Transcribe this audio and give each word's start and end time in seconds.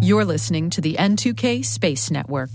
You're 0.00 0.24
listening 0.24 0.70
to 0.70 0.80
the 0.80 0.94
N2K 0.94 1.64
Space 1.64 2.10
Network. 2.10 2.50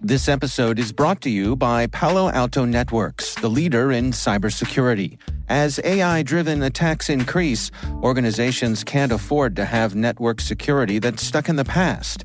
This 0.00 0.28
episode 0.28 0.78
is 0.80 0.90
brought 0.92 1.20
to 1.20 1.30
you 1.30 1.54
by 1.54 1.86
Palo 1.86 2.30
Alto 2.30 2.64
Networks, 2.64 3.36
the 3.36 3.48
leader 3.48 3.92
in 3.92 4.10
cybersecurity. 4.10 5.18
As 5.48 5.78
AI 5.84 6.22
driven 6.22 6.62
attacks 6.64 7.08
increase, 7.08 7.70
organizations 8.02 8.82
can't 8.82 9.12
afford 9.12 9.54
to 9.56 9.64
have 9.64 9.94
network 9.94 10.40
security 10.40 10.98
that's 10.98 11.22
stuck 11.22 11.48
in 11.48 11.56
the 11.56 11.64
past. 11.64 12.24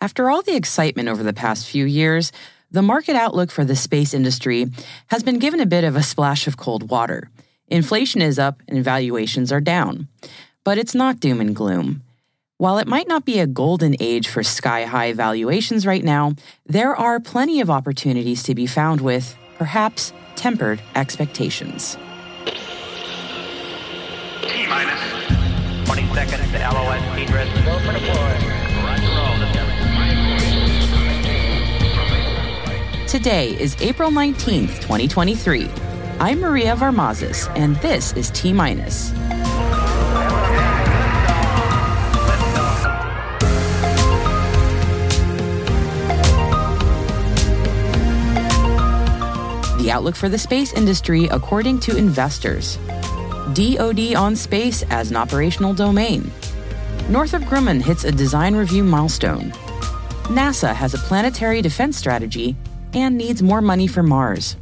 After 0.00 0.30
all 0.30 0.42
the 0.42 0.54
excitement 0.54 1.08
over 1.08 1.24
the 1.24 1.32
past 1.32 1.66
few 1.68 1.84
years, 1.84 2.30
the 2.70 2.82
market 2.82 3.16
outlook 3.16 3.50
for 3.50 3.64
the 3.64 3.74
space 3.74 4.14
industry 4.14 4.66
has 5.08 5.24
been 5.24 5.40
given 5.40 5.58
a 5.58 5.66
bit 5.66 5.82
of 5.82 5.96
a 5.96 6.04
splash 6.04 6.46
of 6.46 6.56
cold 6.56 6.88
water. 6.88 7.30
Inflation 7.66 8.22
is 8.22 8.38
up 8.38 8.62
and 8.68 8.84
valuations 8.84 9.50
are 9.50 9.60
down. 9.60 10.06
But 10.62 10.78
it's 10.78 10.94
not 10.94 11.18
doom 11.18 11.40
and 11.40 11.54
gloom. 11.54 12.02
While 12.58 12.78
it 12.78 12.86
might 12.86 13.08
not 13.08 13.24
be 13.24 13.40
a 13.40 13.46
golden 13.46 13.96
age 13.98 14.28
for 14.28 14.42
sky 14.44 14.84
high 14.84 15.12
valuations 15.12 15.86
right 15.86 16.04
now, 16.04 16.34
there 16.66 16.94
are 16.94 17.18
plenty 17.18 17.60
of 17.60 17.70
opportunities 17.70 18.44
to 18.44 18.54
be 18.54 18.66
found 18.66 19.00
with, 19.00 19.36
perhaps, 19.56 20.12
tempered 20.36 20.80
expectations. 20.94 21.96
T 24.42 24.66
minus 24.68 25.00
20 25.86 26.14
seconds 26.14 26.52
to 26.52 26.58
LOS 26.58 27.02
speed. 27.12 27.28
Go 27.64 27.78
for 27.80 27.92
deploy. 27.92 28.57
Today 33.08 33.58
is 33.58 33.74
April 33.80 34.10
19th, 34.10 34.82
2023. 34.82 35.66
I'm 36.20 36.40
Maria 36.40 36.76
Varmazis, 36.76 37.50
and 37.56 37.74
this 37.76 38.12
is 38.12 38.28
T 38.32 38.52
Minus. 38.52 39.12
The 49.78 49.88
outlook 49.90 50.14
for 50.14 50.28
the 50.28 50.36
space 50.36 50.74
industry 50.74 51.28
according 51.28 51.80
to 51.80 51.96
investors. 51.96 52.76
DoD 53.54 54.16
on 54.16 54.36
space 54.36 54.82
as 54.90 55.10
an 55.10 55.16
operational 55.16 55.72
domain. 55.72 56.30
Northrop 57.08 57.44
Grumman 57.44 57.80
hits 57.80 58.04
a 58.04 58.12
design 58.12 58.54
review 58.54 58.84
milestone. 58.84 59.50
NASA 60.24 60.74
has 60.74 60.92
a 60.92 60.98
planetary 60.98 61.62
defense 61.62 61.96
strategy 61.96 62.54
and 62.94 63.16
needs 63.16 63.42
more 63.42 63.60
money 63.60 63.86
for 63.86 64.02
Mars. 64.02 64.56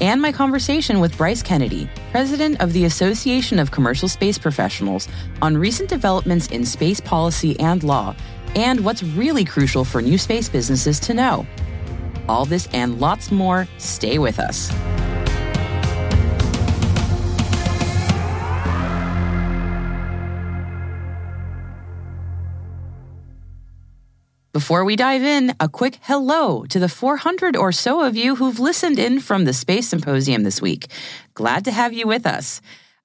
And 0.00 0.22
my 0.22 0.30
conversation 0.30 1.00
with 1.00 1.16
Bryce 1.16 1.42
Kennedy, 1.42 1.90
president 2.12 2.60
of 2.60 2.72
the 2.72 2.84
Association 2.84 3.58
of 3.58 3.70
Commercial 3.70 4.08
Space 4.08 4.38
Professionals, 4.38 5.08
on 5.42 5.56
recent 5.56 5.88
developments 5.88 6.48
in 6.48 6.64
space 6.64 7.00
policy 7.00 7.58
and 7.58 7.82
law, 7.82 8.14
and 8.54 8.84
what's 8.84 9.02
really 9.02 9.44
crucial 9.44 9.84
for 9.84 10.00
new 10.00 10.18
space 10.18 10.48
businesses 10.48 11.00
to 11.00 11.14
know. 11.14 11.46
All 12.28 12.44
this 12.44 12.68
and 12.72 13.00
lots 13.00 13.32
more, 13.32 13.66
stay 13.78 14.18
with 14.18 14.38
us. 14.38 14.70
Before 24.58 24.84
we 24.84 24.96
dive 24.96 25.22
in, 25.22 25.54
a 25.60 25.68
quick 25.68 26.00
hello 26.02 26.64
to 26.64 26.80
the 26.80 26.88
400 26.88 27.54
or 27.54 27.70
so 27.70 28.02
of 28.02 28.16
you 28.16 28.34
who've 28.34 28.58
listened 28.58 28.98
in 28.98 29.20
from 29.20 29.44
the 29.44 29.52
Space 29.52 29.86
Symposium 29.86 30.42
this 30.42 30.60
week. 30.60 30.90
Glad 31.34 31.64
to 31.66 31.70
have 31.70 31.92
you 31.92 32.08
with 32.08 32.26
us. 32.26 32.60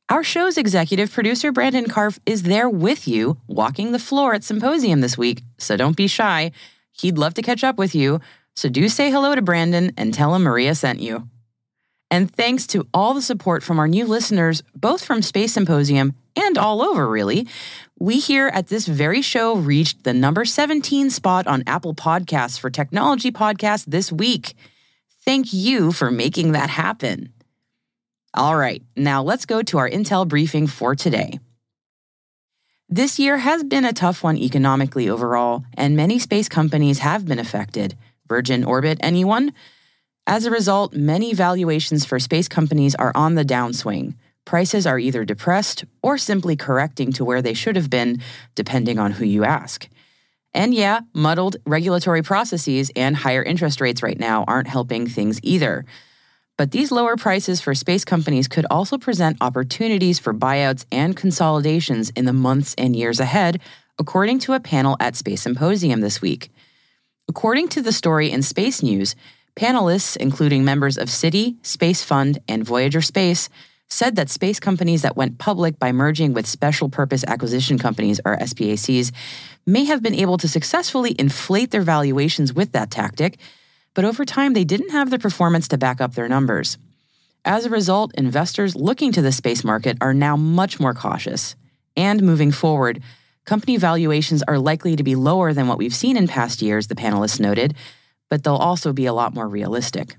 Our 0.09 0.23
show's 0.23 0.57
executive 0.57 1.11
producer, 1.11 1.51
Brandon 1.51 1.85
Karpf, 1.85 2.17
is 2.25 2.41
there 2.41 2.67
with 2.67 3.07
you, 3.07 3.37
walking 3.45 3.91
the 3.91 3.99
floor 3.99 4.33
at 4.33 4.43
Symposium 4.43 5.01
this 5.01 5.15
week, 5.15 5.43
so 5.59 5.77
don't 5.77 5.95
be 5.95 6.07
shy. 6.07 6.51
He'd 6.91 7.19
love 7.19 7.35
to 7.35 7.43
catch 7.43 7.63
up 7.63 7.77
with 7.77 7.93
you, 7.93 8.19
so 8.55 8.67
do 8.67 8.89
say 8.89 9.11
hello 9.11 9.35
to 9.35 9.41
Brandon 9.43 9.91
and 9.95 10.11
tell 10.11 10.33
him 10.33 10.41
Maria 10.41 10.73
sent 10.73 11.01
you. 11.01 11.29
And 12.13 12.31
thanks 12.31 12.67
to 12.67 12.85
all 12.93 13.15
the 13.15 13.23
support 13.23 13.63
from 13.63 13.79
our 13.79 13.87
new 13.87 14.05
listeners, 14.05 14.61
both 14.75 15.03
from 15.03 15.23
Space 15.23 15.53
Symposium 15.53 16.13
and 16.35 16.59
all 16.59 16.83
over, 16.83 17.09
really. 17.09 17.47
We 17.97 18.19
here 18.19 18.49
at 18.49 18.67
this 18.67 18.85
very 18.85 19.23
show 19.23 19.55
reached 19.55 20.03
the 20.03 20.13
number 20.13 20.45
17 20.45 21.09
spot 21.09 21.47
on 21.47 21.63
Apple 21.65 21.95
Podcasts 21.95 22.59
for 22.59 22.69
Technology 22.69 23.31
Podcasts 23.31 23.85
this 23.87 24.11
week. 24.11 24.53
Thank 25.25 25.53
you 25.53 25.91
for 25.91 26.11
making 26.11 26.51
that 26.51 26.69
happen. 26.69 27.33
All 28.35 28.55
right, 28.55 28.83
now 28.95 29.23
let's 29.23 29.47
go 29.47 29.63
to 29.63 29.79
our 29.79 29.89
Intel 29.89 30.27
briefing 30.27 30.67
for 30.67 30.93
today. 30.93 31.39
This 32.87 33.17
year 33.17 33.37
has 33.37 33.63
been 33.63 33.85
a 33.85 33.91
tough 33.91 34.23
one 34.23 34.37
economically 34.37 35.09
overall, 35.09 35.63
and 35.73 35.95
many 35.95 36.19
space 36.19 36.47
companies 36.47 36.99
have 36.99 37.25
been 37.25 37.39
affected. 37.39 37.97
Virgin 38.27 38.63
Orbit, 38.63 38.99
anyone? 39.01 39.51
As 40.25 40.45
a 40.45 40.51
result, 40.51 40.93
many 40.93 41.33
valuations 41.33 42.05
for 42.05 42.19
space 42.19 42.47
companies 42.47 42.95
are 42.95 43.11
on 43.15 43.35
the 43.35 43.45
downswing 43.45 44.15
prices 44.45 44.85
are 44.85 44.99
either 44.99 45.25
depressed 45.25 45.85
or 46.01 46.17
simply 46.17 46.55
correcting 46.55 47.11
to 47.13 47.25
where 47.25 47.41
they 47.41 47.53
should 47.53 47.75
have 47.75 47.89
been, 47.89 48.21
depending 48.55 48.99
on 48.99 49.11
who 49.11 49.25
you 49.25 49.43
ask. 49.43 49.87
And 50.53 50.73
yeah, 50.73 51.01
muddled 51.13 51.57
regulatory 51.65 52.21
processes 52.21 52.91
and 52.95 53.15
higher 53.15 53.41
interest 53.41 53.81
rates 53.81 54.03
right 54.03 54.19
now 54.19 54.43
aren't 54.47 54.67
helping 54.67 55.07
things 55.07 55.39
either. 55.41 55.85
But 56.57 56.71
these 56.71 56.91
lower 56.91 57.15
prices 57.15 57.61
for 57.61 57.73
space 57.73 58.05
companies 58.05 58.47
could 58.47 58.67
also 58.69 58.99
present 58.99 59.37
opportunities 59.41 60.19
for 60.19 60.33
buyouts 60.33 60.85
and 60.91 61.17
consolidations 61.17 62.11
in 62.11 62.25
the 62.25 62.33
months 62.33 62.75
and 62.77 62.95
years 62.95 63.19
ahead, 63.19 63.59
according 63.97 64.39
to 64.39 64.53
a 64.53 64.59
panel 64.59 64.95
at 64.99 65.15
Space 65.15 65.41
Symposium 65.41 66.01
this 66.01 66.21
week. 66.21 66.51
According 67.27 67.69
to 67.69 67.81
the 67.81 67.91
story 67.91 68.29
in 68.29 68.43
Space 68.43 68.83
News, 68.83 69.15
panelists, 69.55 70.17
including 70.17 70.65
members 70.65 70.97
of 70.97 71.09
Citi, 71.09 71.55
Space 71.65 72.03
Fund, 72.03 72.39
and 72.47 72.63
Voyager 72.63 73.01
Space, 73.01 73.49
said 73.89 74.15
that 74.15 74.29
space 74.29 74.59
companies 74.59 75.03
that 75.03 75.15
went 75.15 75.37
public 75.37 75.77
by 75.77 75.91
merging 75.91 76.33
with 76.33 76.47
special 76.47 76.89
purpose 76.89 77.23
acquisition 77.27 77.77
companies, 77.77 78.19
or 78.25 78.37
SPACs, 78.37 79.11
may 79.65 79.85
have 79.85 80.01
been 80.01 80.15
able 80.15 80.37
to 80.37 80.47
successfully 80.47 81.15
inflate 81.19 81.71
their 81.71 81.83
valuations 81.83 82.53
with 82.53 82.71
that 82.71 82.89
tactic, 82.89 83.37
but 83.93 84.03
over 84.03 84.25
time 84.25 84.53
they 84.53 84.63
didn't 84.63 84.89
have 84.89 85.09
the 85.09 85.19
performance 85.19 85.67
to 85.67 85.77
back 85.77 86.01
up 86.01 86.15
their 86.15 86.27
numbers. 86.27 86.77
As 87.45 87.65
a 87.65 87.69
result, 87.69 88.13
investors 88.15 88.75
looking 88.75 89.11
to 89.11 89.21
the 89.21 89.31
space 89.31 89.63
market 89.63 89.97
are 90.01 90.13
now 90.13 90.35
much 90.35 90.79
more 90.79 90.93
cautious. 90.93 91.55
And 91.95 92.23
moving 92.23 92.51
forward, 92.51 93.03
company 93.45 93.77
valuations 93.77 94.41
are 94.43 94.57
likely 94.57 94.95
to 94.95 95.03
be 95.03 95.15
lower 95.15 95.53
than 95.53 95.67
what 95.67 95.77
we've 95.77 95.93
seen 95.93 96.17
in 96.17 96.27
past 96.27 96.61
years, 96.61 96.87
the 96.87 96.95
panelists 96.95 97.39
noted, 97.39 97.75
but 98.33 98.43
they'll 98.43 98.55
also 98.55 98.91
be 98.91 99.05
a 99.05 99.13
lot 99.13 99.35
more 99.35 99.47
realistic. 99.47 100.15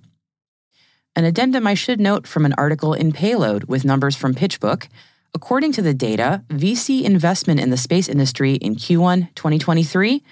An 1.17 1.25
addendum 1.25 1.67
I 1.67 1.75
should 1.75 1.99
note 1.99 2.29
from 2.29 2.45
an 2.45 2.55
article 2.57 2.95
in 2.95 3.11
Payload 3.11 3.65
with 3.65 3.85
numbers 3.85 4.15
from 4.15 4.37
PitchBook. 4.37 4.87
According 5.35 5.73
to 5.73 5.83
the 5.83 5.95
data, 5.95 6.45
VC 6.49 7.03
investment 7.03 7.59
in 7.59 7.71
the 7.71 7.77
space 7.77 8.09
industry 8.09 8.55
in 8.55 8.77
Q1 8.77 9.35
2023, 9.35 10.23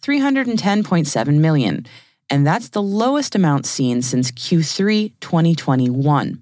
310.7 0.00 1.38
million, 1.40 1.84
and 2.30 2.46
that's 2.46 2.68
the 2.68 2.80
lowest 2.80 3.34
amount 3.34 3.66
seen 3.66 4.00
since 4.00 4.30
Q3 4.30 5.10
2021. 5.18 6.40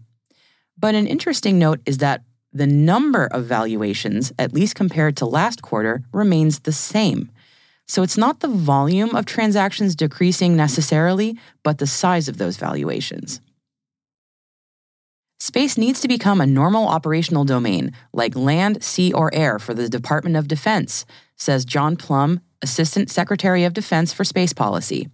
But 0.76 0.94
an 0.94 1.06
interesting 1.06 1.58
note 1.58 1.80
is 1.86 1.96
that 2.04 2.20
the 2.52 2.66
number 2.66 3.28
of 3.28 3.46
valuations, 3.46 4.30
at 4.38 4.52
least 4.52 4.74
compared 4.74 5.16
to 5.16 5.24
last 5.24 5.62
quarter, 5.62 6.02
remains 6.12 6.58
the 6.58 6.72
same. 6.72 7.30
So 7.88 8.02
it's 8.02 8.16
not 8.16 8.40
the 8.40 8.48
volume 8.48 9.14
of 9.14 9.26
transactions 9.26 9.94
decreasing 9.94 10.56
necessarily, 10.56 11.38
but 11.62 11.78
the 11.78 11.86
size 11.86 12.28
of 12.28 12.38
those 12.38 12.56
valuations. 12.56 13.40
Space 15.40 15.76
needs 15.76 16.00
to 16.00 16.06
become 16.06 16.40
a 16.40 16.46
normal 16.46 16.86
operational 16.86 17.44
domain, 17.44 17.92
like 18.12 18.36
land, 18.36 18.82
sea, 18.84 19.12
or 19.12 19.34
air 19.34 19.58
for 19.58 19.74
the 19.74 19.88
Department 19.88 20.36
of 20.36 20.46
Defense, 20.46 21.04
says 21.36 21.64
John 21.64 21.96
Plumb, 21.96 22.40
Assistant 22.62 23.10
Secretary 23.10 23.64
of 23.64 23.74
Defense 23.74 24.12
for 24.12 24.22
Space 24.22 24.52
Policy. 24.52 25.08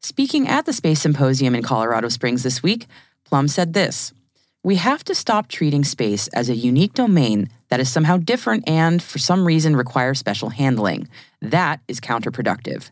Speaking 0.00 0.48
at 0.48 0.66
the 0.66 0.72
Space 0.72 1.00
Symposium 1.00 1.54
in 1.54 1.62
Colorado 1.62 2.08
Springs 2.08 2.42
this 2.42 2.60
week, 2.60 2.88
Plumb 3.24 3.46
said 3.46 3.72
this 3.72 4.12
We 4.64 4.76
have 4.76 5.02
to 5.04 5.14
stop 5.14 5.48
treating 5.48 5.82
space 5.82 6.28
as 6.28 6.48
a 6.48 6.54
unique 6.54 6.94
domain 6.94 7.48
that 7.68 7.80
is 7.80 7.90
somehow 7.90 8.16
different 8.18 8.68
and, 8.68 9.02
for 9.02 9.18
some 9.18 9.44
reason, 9.44 9.74
requires 9.74 10.20
special 10.20 10.50
handling. 10.50 11.08
That 11.40 11.80
is 11.88 11.98
counterproductive. 11.98 12.90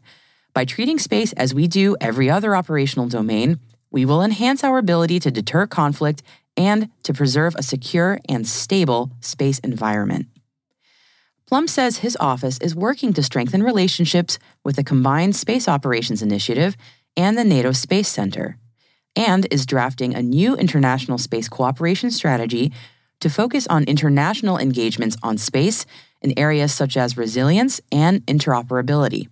By 0.53 0.65
treating 0.65 0.99
space 0.99 1.33
as 1.35 1.55
we 1.55 1.69
do 1.69 1.97
every 2.01 2.29
other 2.29 2.57
operational 2.57 3.07
domain, 3.07 3.61
we 3.93 4.05
will 4.05 4.21
enhance 4.21 4.65
our 4.65 4.79
ability 4.79 5.21
to 5.21 5.31
deter 5.31 5.69
conflict 5.69 6.25
and 6.57 6.91
to 7.05 7.15
preserve 7.15 7.55
a 7.55 7.63
secure 7.63 8.19
and 8.29 8.49
stable 8.49 9.13
space 9.21 9.61
environment. 9.61 10.27
Plumb 11.47 11.69
says 11.69 11.99
his 11.99 12.17
office 12.19 12.59
is 12.59 12.75
working 12.75 13.13
to 13.13 13.23
strengthen 13.23 13.63
relationships 13.63 14.41
with 14.65 14.75
the 14.75 14.85
Combined 14.85 15.37
Space 15.37 15.69
Operations 15.69 16.21
Initiative 16.21 16.77
and 17.17 17.39
the 17.39 17.45
NATO 17.45 17.71
Space 17.71 18.09
Center, 18.09 18.57
and 19.17 19.47
is 19.51 19.67
drafting 19.67 20.15
a 20.15 20.23
new 20.23 20.57
international 20.57 21.19
space 21.19 21.49
cooperation 21.49 22.11
strategy 22.11 22.73
to 23.21 23.29
focus 23.29 23.67
on 23.67 23.85
international 23.85 24.59
engagements 24.59 25.17
on 25.23 25.37
space 25.39 25.85
in 26.23 26.39
areas 26.39 26.73
such 26.73 26.97
as 26.97 27.17
resilience 27.17 27.81
and 27.93 28.25
interoperability. 28.27 29.29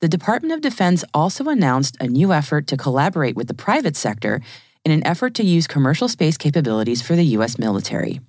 The 0.00 0.08
Department 0.08 0.52
of 0.52 0.60
Defense 0.60 1.04
also 1.14 1.48
announced 1.48 1.96
a 2.00 2.06
new 2.06 2.32
effort 2.32 2.66
to 2.68 2.76
collaborate 2.76 3.36
with 3.36 3.48
the 3.48 3.54
private 3.54 3.96
sector 3.96 4.40
in 4.84 4.92
an 4.92 5.06
effort 5.06 5.34
to 5.34 5.44
use 5.44 5.66
commercial 5.66 6.08
space 6.08 6.36
capabilities 6.36 7.00
for 7.00 7.16
the 7.16 7.24
U.S. 7.36 7.58
military. 7.58 8.20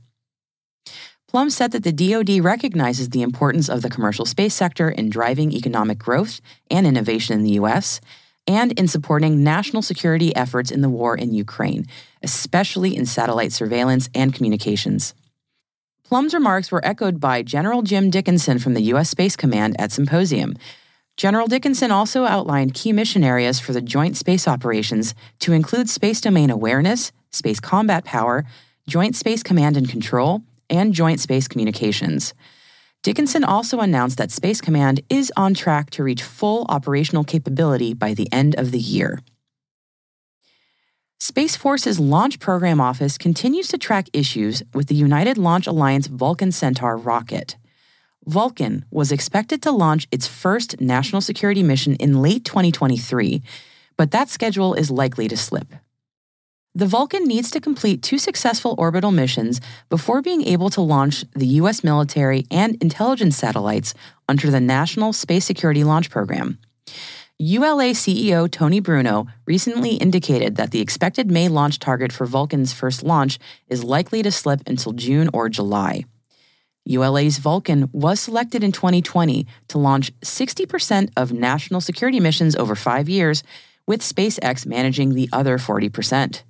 Plumb 1.27 1.49
said 1.49 1.71
that 1.71 1.83
the 1.83 1.91
DoD 1.91 2.41
recognizes 2.41 3.09
the 3.09 3.21
importance 3.21 3.67
of 3.67 3.81
the 3.81 3.89
commercial 3.89 4.25
space 4.25 4.53
sector 4.53 4.89
in 4.89 5.09
driving 5.09 5.51
economic 5.51 5.97
growth 5.97 6.39
and 6.71 6.87
innovation 6.87 7.37
in 7.37 7.43
the 7.43 7.51
U.S. 7.51 7.99
and 8.47 8.71
in 8.73 8.87
supporting 8.87 9.43
national 9.43 9.81
security 9.81 10.35
efforts 10.35 10.71
in 10.71 10.81
the 10.81 10.89
war 10.89 11.15
in 11.15 11.33
Ukraine, 11.33 11.85
especially 12.21 12.95
in 12.95 13.05
satellite 13.05 13.51
surveillance 13.51 14.09
and 14.13 14.33
communications. 14.33 15.13
Plumb's 16.03 16.33
remarks 16.33 16.71
were 16.71 16.85
echoed 16.85 17.19
by 17.19 17.41
General 17.41 17.81
Jim 17.81 18.11
Dickinson 18.11 18.59
from 18.59 18.75
the 18.75 18.83
U.S. 18.83 19.09
Space 19.09 19.35
Command 19.35 19.75
at 19.79 19.91
Symposium. 19.91 20.55
General 21.17 21.47
Dickinson 21.47 21.91
also 21.91 22.25
outlined 22.25 22.73
key 22.73 22.91
mission 22.91 23.23
areas 23.23 23.59
for 23.59 23.73
the 23.73 23.81
joint 23.81 24.17
space 24.17 24.47
operations 24.47 25.15
to 25.39 25.53
include 25.53 25.89
space 25.89 26.21
domain 26.21 26.49
awareness, 26.49 27.11
space 27.31 27.59
combat 27.59 28.05
power, 28.05 28.45
joint 28.87 29.15
space 29.15 29.41
command 29.41 29.77
and 29.77 29.89
control, 29.89 30.41
and 30.69 30.93
Joint 30.93 31.19
Space 31.19 31.47
Communications. 31.47 32.33
Dickinson 33.05 33.43
also 33.43 33.81
announced 33.81 34.17
that 34.17 34.31
Space 34.31 34.59
Command 34.59 34.99
is 35.11 35.31
on 35.37 35.53
track 35.53 35.91
to 35.91 36.01
reach 36.03 36.23
full 36.23 36.65
operational 36.69 37.23
capability 37.23 37.93
by 37.93 38.15
the 38.15 38.27
end 38.31 38.55
of 38.55 38.71
the 38.71 38.79
year. 38.79 39.21
Space 41.19 41.55
Force's 41.55 41.99
Launch 41.99 42.39
Program 42.39 42.81
Office 42.81 43.19
continues 43.19 43.67
to 43.67 43.77
track 43.77 44.07
issues 44.11 44.63
with 44.73 44.87
the 44.87 44.95
United 44.95 45.37
Launch 45.37 45.67
Alliance 45.67 46.07
Vulcan 46.07 46.51
Centaur 46.51 46.97
rocket. 46.97 47.57
Vulcan 48.25 48.85
was 48.89 49.11
expected 49.11 49.61
to 49.61 49.71
launch 49.71 50.07
its 50.11 50.25
first 50.25 50.81
national 50.81 51.21
security 51.21 51.61
mission 51.61 51.93
in 51.97 52.23
late 52.23 52.43
2023, 52.43 53.43
but 53.97 54.09
that 54.09 54.29
schedule 54.29 54.73
is 54.73 54.89
likely 54.89 55.27
to 55.27 55.37
slip. 55.37 55.75
The 56.77 56.85
Vulcan 56.85 57.23
needs 57.23 57.49
to 57.51 57.61
complete 57.61 58.03
two 58.03 58.17
successful 58.17 58.75
orbital 58.77 59.11
missions 59.11 59.61
before 59.89 60.21
being 60.21 60.43
able 60.45 60.69
to 60.71 60.81
launch 60.81 61.23
the 61.31 61.47
U.S. 61.63 61.85
military 61.85 62.45
and 62.51 62.75
intelligence 62.83 63.37
satellites 63.37 63.93
under 64.27 64.51
the 64.51 64.59
National 64.59 65.13
Space 65.13 65.45
Security 65.45 65.85
Launch 65.85 66.09
Program. 66.09 66.59
ULA 67.39 67.91
CEO 67.91 68.51
Tory 68.51 68.81
Bruno 68.81 69.25
recently 69.45 69.95
indicated 69.95 70.57
that 70.57 70.71
the 70.71 70.81
expected 70.81 71.31
May 71.31 71.47
launch 71.47 71.79
target 71.79 72.11
for 72.11 72.25
Vulcan's 72.25 72.73
first 72.73 73.03
launch 73.03 73.39
is 73.69 73.85
likely 73.85 74.21
to 74.21 74.29
slip 74.29 74.59
until 74.67 74.91
June 74.91 75.29
or 75.31 75.47
July. 75.47 76.03
ULA's 76.85 77.37
Vulcan 77.37 77.89
was 77.93 78.19
selected 78.19 78.65
in 78.65 78.73
2020 78.73 79.47
to 79.69 79.77
launch 79.77 80.11
60% 80.19 81.09
of 81.15 81.31
national 81.31 81.79
security 81.79 82.19
missions 82.19 82.53
over 82.53 82.75
five 82.75 83.07
years, 83.07 83.43
with 83.87 84.01
SpaceX 84.01 84.65
managing 84.65 85.13
the 85.13 85.29
other 85.31 85.57
40%. 85.57 86.43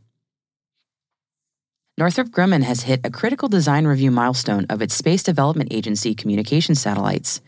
Northrop 1.97 2.27
Grumman 2.27 2.63
has 2.63 2.81
hit 2.81 2.99
a 3.05 3.09
critical 3.09 3.47
design 3.47 3.87
review 3.87 4.11
milestone 4.11 4.65
of 4.69 4.81
its 4.81 4.93
Space 4.93 5.23
Development 5.23 5.71
Agency 5.71 6.13
communication 6.13 6.75
satellites. 6.75 7.39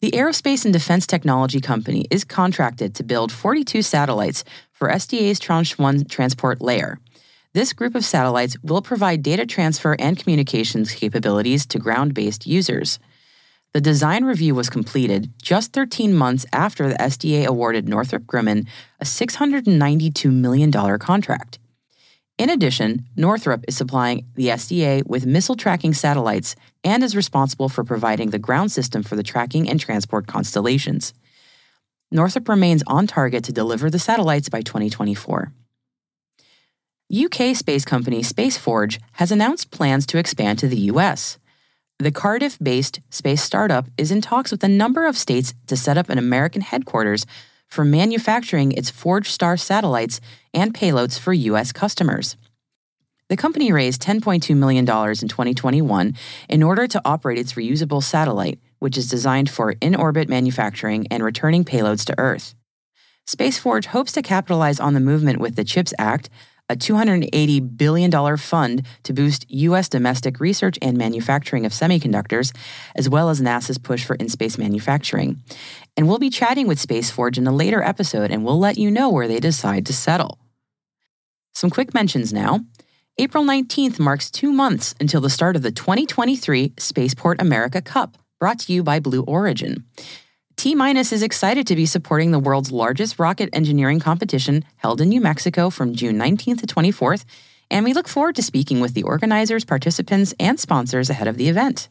The 0.00 0.10
Aerospace 0.10 0.64
and 0.64 0.72
Defense 0.72 1.06
Technology 1.06 1.60
Company 1.60 2.04
is 2.10 2.24
contracted 2.24 2.96
to 2.96 3.04
build 3.04 3.30
42 3.30 3.82
satellites 3.82 4.42
for 4.72 4.88
SDA's 4.88 5.38
Tranche 5.38 5.78
1 5.78 6.06
transport 6.06 6.60
layer. 6.60 6.98
This 7.52 7.72
group 7.72 7.94
of 7.94 8.04
satellites 8.04 8.56
will 8.64 8.82
provide 8.82 9.22
data 9.22 9.46
transfer 9.46 9.94
and 10.00 10.18
communications 10.18 10.90
capabilities 10.90 11.64
to 11.66 11.78
ground 11.78 12.12
based 12.12 12.48
users. 12.48 12.98
The 13.72 13.80
design 13.80 14.24
review 14.24 14.56
was 14.56 14.68
completed 14.68 15.32
just 15.40 15.72
13 15.72 16.12
months 16.12 16.44
after 16.52 16.88
the 16.88 16.96
SDA 16.96 17.46
awarded 17.46 17.88
Northrop 17.88 18.24
Grumman 18.24 18.66
a 19.00 19.04
$692 19.04 20.32
million 20.32 20.72
contract. 20.98 21.60
In 22.36 22.50
addition, 22.50 23.06
Northrop 23.14 23.64
is 23.68 23.76
supplying 23.76 24.26
the 24.34 24.48
SDA 24.48 25.06
with 25.06 25.24
missile 25.24 25.54
tracking 25.54 25.94
satellites 25.94 26.56
and 26.82 27.04
is 27.04 27.14
responsible 27.14 27.68
for 27.68 27.84
providing 27.84 28.30
the 28.30 28.40
ground 28.40 28.72
system 28.72 29.04
for 29.04 29.14
the 29.14 29.22
tracking 29.22 29.68
and 29.70 29.78
transport 29.78 30.26
constellations. 30.26 31.14
Northrop 32.10 32.48
remains 32.48 32.82
on 32.88 33.06
target 33.06 33.44
to 33.44 33.52
deliver 33.52 33.88
the 33.88 34.00
satellites 34.00 34.48
by 34.48 34.62
2024. 34.62 35.52
UK 37.14 37.54
space 37.54 37.84
company 37.84 38.22
Spaceforge 38.22 38.98
has 39.12 39.30
announced 39.30 39.70
plans 39.70 40.04
to 40.06 40.18
expand 40.18 40.58
to 40.58 40.66
the 40.66 40.90
US. 40.90 41.38
The 42.00 42.10
Cardiff 42.10 42.58
based 42.58 42.98
space 43.10 43.42
startup 43.42 43.86
is 43.96 44.10
in 44.10 44.20
talks 44.20 44.50
with 44.50 44.64
a 44.64 44.68
number 44.68 45.06
of 45.06 45.16
states 45.16 45.54
to 45.68 45.76
set 45.76 45.96
up 45.96 46.08
an 46.08 46.18
American 46.18 46.62
headquarters 46.62 47.26
for 47.68 47.84
manufacturing 47.84 48.72
its 48.72 48.90
ForgeStar 48.90 49.58
satellites 49.58 50.20
and 50.52 50.74
payloads 50.74 51.18
for 51.18 51.32
U.S. 51.32 51.72
customers. 51.72 52.36
The 53.28 53.36
company 53.36 53.72
raised 53.72 54.02
$10.2 54.02 54.54
million 54.56 54.84
in 54.84 55.28
2021 55.28 56.14
in 56.48 56.62
order 56.62 56.86
to 56.86 57.00
operate 57.04 57.38
its 57.38 57.54
reusable 57.54 58.02
satellite, 58.02 58.58
which 58.80 58.98
is 58.98 59.08
designed 59.08 59.48
for 59.48 59.74
in 59.80 59.94
orbit 59.94 60.28
manufacturing 60.28 61.06
and 61.10 61.22
returning 61.22 61.64
payloads 61.64 62.04
to 62.04 62.14
Earth. 62.18 62.54
SpaceForge 63.26 63.86
hopes 63.86 64.12
to 64.12 64.22
capitalize 64.22 64.78
on 64.78 64.92
the 64.92 65.00
movement 65.00 65.40
with 65.40 65.56
the 65.56 65.64
CHIPS 65.64 65.94
Act, 65.98 66.28
a 66.68 66.76
$280 66.76 67.76
billion 67.76 68.36
fund 68.36 68.86
to 69.02 69.12
boost 69.12 69.44
U.S. 69.50 69.88
domestic 69.88 70.40
research 70.40 70.78
and 70.80 70.96
manufacturing 70.96 71.66
of 71.66 71.72
semiconductors, 71.72 72.54
as 72.94 73.08
well 73.08 73.28
as 73.28 73.40
NASA's 73.40 73.78
push 73.78 74.04
for 74.04 74.16
in 74.16 74.28
space 74.28 74.56
manufacturing. 74.56 75.42
And 75.96 76.08
we'll 76.08 76.18
be 76.18 76.30
chatting 76.30 76.66
with 76.66 76.84
SpaceForge 76.84 77.38
in 77.38 77.46
a 77.46 77.52
later 77.52 77.82
episode, 77.82 78.30
and 78.30 78.44
we'll 78.44 78.58
let 78.58 78.78
you 78.78 78.90
know 78.90 79.10
where 79.10 79.28
they 79.28 79.40
decide 79.40 79.86
to 79.86 79.92
settle. 79.92 80.38
Some 81.52 81.70
quick 81.70 81.94
mentions 81.94 82.32
now. 82.32 82.60
April 83.16 83.44
19th 83.44 84.00
marks 84.00 84.30
two 84.30 84.52
months 84.52 84.94
until 84.98 85.20
the 85.20 85.30
start 85.30 85.54
of 85.54 85.62
the 85.62 85.70
2023 85.70 86.72
Spaceport 86.78 87.40
America 87.40 87.80
Cup, 87.80 88.18
brought 88.40 88.58
to 88.60 88.72
you 88.72 88.82
by 88.82 88.98
Blue 88.98 89.22
Origin. 89.22 89.84
T 90.56 90.74
Minus 90.74 91.12
is 91.12 91.22
excited 91.22 91.66
to 91.66 91.76
be 91.76 91.84
supporting 91.84 92.30
the 92.30 92.38
world's 92.38 92.72
largest 92.72 93.18
rocket 93.18 93.50
engineering 93.52 94.00
competition 94.00 94.64
held 94.76 95.00
in 95.00 95.08
New 95.08 95.20
Mexico 95.20 95.68
from 95.68 95.94
June 95.94 96.16
19th 96.18 96.60
to 96.60 96.66
24th, 96.66 97.24
and 97.70 97.84
we 97.84 97.92
look 97.92 98.08
forward 98.08 98.36
to 98.36 98.42
speaking 98.42 98.80
with 98.80 98.94
the 98.94 99.02
organizers, 99.02 99.64
participants, 99.64 100.32
and 100.38 100.58
sponsors 100.60 101.10
ahead 101.10 101.28
of 101.28 101.36
the 101.36 101.48
event. 101.48 101.88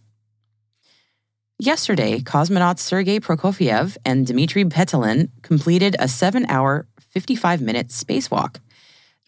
Yesterday, 1.59 2.19
cosmonauts 2.19 2.79
Sergei 2.79 3.19
Prokopyev 3.19 3.97
and 4.05 4.25
Dmitry 4.25 4.65
Petelin 4.65 5.29
completed 5.43 5.95
a 5.99 6.07
seven 6.07 6.45
hour, 6.47 6.87
55 6.99 7.61
minute 7.61 7.89
spacewalk. 7.89 8.57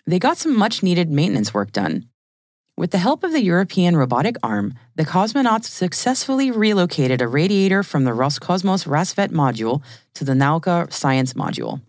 They 0.08 0.18
got 0.18 0.38
some 0.38 0.58
much 0.58 0.82
needed 0.82 1.10
maintenance 1.10 1.54
work 1.54 1.72
done. 1.72 2.10
With 2.78 2.92
the 2.92 2.98
help 2.98 3.24
of 3.24 3.32
the 3.32 3.42
European 3.42 3.96
robotic 3.96 4.36
arm, 4.44 4.74
the 4.96 5.06
cosmonauts 5.06 5.64
successfully 5.64 6.52
relocated 6.52 7.22
a 7.22 7.28
radiator 7.28 7.84
from 7.84 8.04
the 8.04 8.12
Roscosmos 8.12 8.86
Rassvet 8.86 9.30
module 9.30 9.82
to 10.14 10.26
the 10.26 10.34
Nauka 10.34 10.92
Science 10.92 11.34
module. 11.34 11.80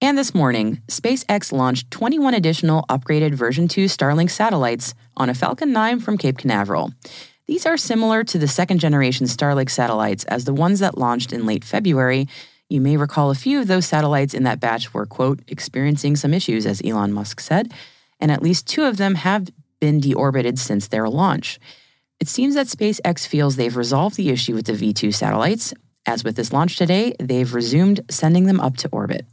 And 0.00 0.16
this 0.16 0.34
morning, 0.34 0.80
SpaceX 0.88 1.52
launched 1.52 1.90
21 1.90 2.32
additional 2.32 2.86
upgraded 2.88 3.34
version 3.34 3.68
2 3.68 3.84
Starlink 3.84 4.30
satellites 4.30 4.94
on 5.18 5.28
a 5.28 5.34
Falcon 5.34 5.70
9 5.70 6.00
from 6.00 6.16
Cape 6.16 6.38
Canaveral. 6.38 6.94
These 7.46 7.66
are 7.66 7.76
similar 7.76 8.24
to 8.24 8.38
the 8.38 8.48
second 8.48 8.78
generation 8.78 9.26
Starlink 9.26 9.68
satellites 9.68 10.24
as 10.24 10.46
the 10.46 10.54
ones 10.54 10.80
that 10.80 10.96
launched 10.96 11.30
in 11.30 11.44
late 11.44 11.64
February. 11.64 12.26
You 12.70 12.80
may 12.80 12.96
recall 12.96 13.30
a 13.30 13.34
few 13.34 13.60
of 13.60 13.66
those 13.66 13.84
satellites 13.84 14.32
in 14.32 14.44
that 14.44 14.60
batch 14.60 14.94
were, 14.94 15.04
quote, 15.04 15.40
experiencing 15.46 16.16
some 16.16 16.32
issues, 16.32 16.64
as 16.64 16.80
Elon 16.82 17.12
Musk 17.12 17.38
said 17.40 17.70
and 18.20 18.30
at 18.30 18.42
least 18.42 18.66
two 18.66 18.84
of 18.84 18.96
them 18.96 19.16
have 19.16 19.48
been 19.80 20.00
deorbited 20.00 20.58
since 20.58 20.88
their 20.88 21.08
launch. 21.08 21.58
It 22.20 22.28
seems 22.28 22.54
that 22.54 22.66
SpaceX 22.66 23.26
feels 23.26 23.56
they've 23.56 23.76
resolved 23.76 24.16
the 24.16 24.28
issue 24.28 24.54
with 24.54 24.66
the 24.66 24.74
V 24.74 24.92
2 24.92 25.10
satellites. 25.10 25.72
As 26.06 26.22
with 26.22 26.36
this 26.36 26.52
launch 26.52 26.76
today, 26.76 27.14
they've 27.18 27.52
resumed 27.52 28.00
sending 28.10 28.44
them 28.44 28.60
up 28.60 28.76
to 28.78 28.88
orbit. 28.92 29.26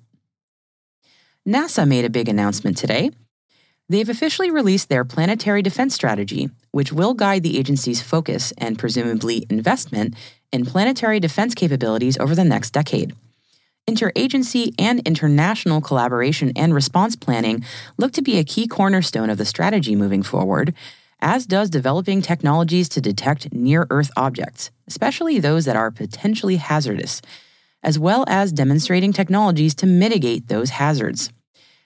NASA 1.47 1.87
made 1.87 2.05
a 2.05 2.09
big 2.09 2.27
announcement 2.27 2.77
today. 2.77 3.11
They've 3.89 4.09
officially 4.09 4.51
released 4.51 4.89
their 4.89 5.05
planetary 5.05 5.61
defense 5.61 5.95
strategy, 5.95 6.49
which 6.71 6.91
will 6.91 7.13
guide 7.13 7.43
the 7.43 7.57
agency's 7.57 8.01
focus 8.01 8.51
and 8.57 8.77
presumably 8.77 9.45
investment 9.49 10.13
in 10.51 10.65
planetary 10.65 11.21
defense 11.21 11.55
capabilities 11.55 12.17
over 12.17 12.35
the 12.35 12.43
next 12.43 12.71
decade. 12.71 13.15
Interagency 13.89 14.73
and 14.77 14.99
international 15.07 15.79
collaboration 15.79 16.51
and 16.57 16.73
response 16.73 17.15
planning 17.15 17.63
look 17.97 18.11
to 18.11 18.21
be 18.21 18.37
a 18.37 18.43
key 18.43 18.67
cornerstone 18.67 19.29
of 19.29 19.37
the 19.37 19.45
strategy 19.45 19.95
moving 19.95 20.23
forward, 20.23 20.73
as 21.21 21.45
does 21.45 21.69
developing 21.69 22.21
technologies 22.21 22.89
to 22.89 22.99
detect 22.99 23.53
near 23.53 23.87
Earth 23.89 24.11
objects, 24.17 24.71
especially 24.89 25.39
those 25.39 25.63
that 25.63 25.77
are 25.77 25.89
potentially 25.89 26.57
hazardous, 26.57 27.21
as 27.81 27.97
well 27.97 28.25
as 28.27 28.51
demonstrating 28.51 29.13
technologies 29.13 29.73
to 29.73 29.85
mitigate 29.85 30.49
those 30.49 30.71
hazards. 30.71 31.31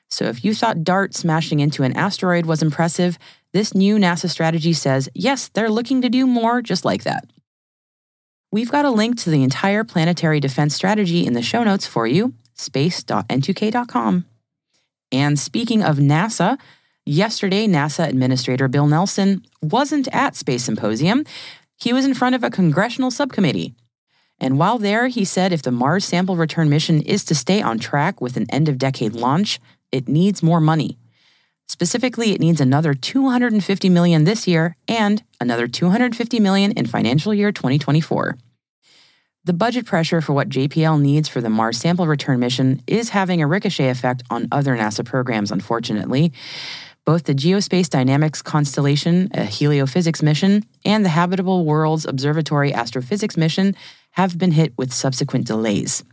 So 0.09 0.25
if 0.25 0.43
you 0.43 0.55
thought 0.55 0.83
DART 0.83 1.13
smashing 1.13 1.59
into 1.59 1.83
an 1.83 1.95
asteroid 1.95 2.47
was 2.47 2.63
impressive, 2.63 3.19
this 3.53 3.75
new 3.75 3.97
NASA 3.97 4.27
strategy 4.27 4.73
says, 4.73 5.07
yes, 5.13 5.49
they're 5.49 5.69
looking 5.69 6.01
to 6.01 6.09
do 6.09 6.25
more 6.25 6.63
just 6.63 6.83
like 6.83 7.03
that. 7.03 7.25
We've 8.51 8.71
got 8.71 8.83
a 8.83 8.91
link 8.91 9.17
to 9.19 9.29
the 9.29 9.43
entire 9.43 9.85
planetary 9.85 10.41
defense 10.41 10.75
strategy 10.75 11.25
in 11.25 11.33
the 11.33 11.41
show 11.41 11.63
notes 11.63 11.87
for 11.87 12.05
you, 12.05 12.33
space.n2k.com. 12.55 14.25
And 15.13 15.39
speaking 15.39 15.81
of 15.81 15.97
NASA, 15.97 16.59
yesterday 17.05 17.65
NASA 17.65 18.09
Administrator 18.09 18.67
Bill 18.67 18.87
Nelson 18.87 19.45
wasn't 19.61 20.09
at 20.13 20.35
Space 20.35 20.63
Symposium. 20.63 21.23
He 21.77 21.93
was 21.93 22.03
in 22.03 22.13
front 22.13 22.35
of 22.35 22.43
a 22.43 22.49
congressional 22.49 23.09
subcommittee. 23.09 23.73
And 24.37 24.59
while 24.59 24.77
there, 24.77 25.07
he 25.07 25.23
said 25.23 25.53
if 25.53 25.61
the 25.61 25.71
Mars 25.71 26.03
sample 26.03 26.35
return 26.35 26.69
mission 26.69 27.01
is 27.01 27.23
to 27.25 27.35
stay 27.35 27.61
on 27.61 27.79
track 27.79 28.19
with 28.19 28.35
an 28.35 28.47
end 28.49 28.67
of 28.67 28.77
decade 28.77 29.13
launch, 29.13 29.59
it 29.93 30.09
needs 30.09 30.43
more 30.43 30.59
money. 30.59 30.97
Specifically, 31.71 32.33
it 32.33 32.41
needs 32.41 32.59
another 32.59 32.93
250 32.93 33.87
million 33.87 34.25
this 34.25 34.45
year 34.45 34.75
and 34.89 35.23
another 35.39 35.69
250 35.69 36.37
million 36.41 36.73
in 36.73 36.85
financial 36.85 37.33
year 37.33 37.53
2024. 37.53 38.35
The 39.45 39.53
budget 39.53 39.85
pressure 39.85 40.19
for 40.19 40.33
what 40.33 40.49
JPL 40.49 40.99
needs 40.99 41.29
for 41.29 41.39
the 41.39 41.49
Mars 41.49 41.77
sample 41.77 42.07
return 42.07 42.41
mission 42.41 42.81
is 42.87 43.11
having 43.11 43.41
a 43.41 43.47
ricochet 43.47 43.87
effect 43.87 44.21
on 44.29 44.49
other 44.51 44.75
NASA 44.75 45.05
programs, 45.05 45.49
unfortunately. 45.49 46.33
Both 47.05 47.23
the 47.23 47.33
Geospace 47.33 47.89
Dynamics 47.89 48.41
Constellation, 48.41 49.29
a 49.33 49.43
heliophysics 49.43 50.21
mission, 50.21 50.65
and 50.83 51.05
the 51.05 51.09
Habitable 51.09 51.63
Worlds 51.63 52.03
Observatory 52.05 52.73
Astrophysics 52.73 53.37
mission 53.37 53.77
have 54.11 54.37
been 54.37 54.51
hit 54.51 54.73
with 54.77 54.91
subsequent 54.91 55.47
delays. 55.47 56.03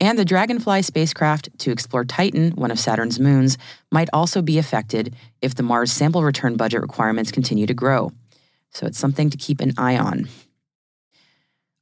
And 0.00 0.16
the 0.18 0.24
Dragonfly 0.24 0.82
spacecraft 0.82 1.48
to 1.58 1.72
explore 1.72 2.04
Titan, 2.04 2.52
one 2.52 2.70
of 2.70 2.78
Saturn's 2.78 3.18
moons, 3.18 3.58
might 3.90 4.08
also 4.12 4.42
be 4.42 4.58
affected 4.58 5.14
if 5.42 5.56
the 5.56 5.64
Mars 5.64 5.90
sample 5.90 6.22
return 6.22 6.56
budget 6.56 6.82
requirements 6.82 7.32
continue 7.32 7.66
to 7.66 7.74
grow. 7.74 8.12
So 8.70 8.86
it's 8.86 8.98
something 8.98 9.28
to 9.30 9.36
keep 9.36 9.60
an 9.60 9.72
eye 9.76 9.96
on. 9.96 10.28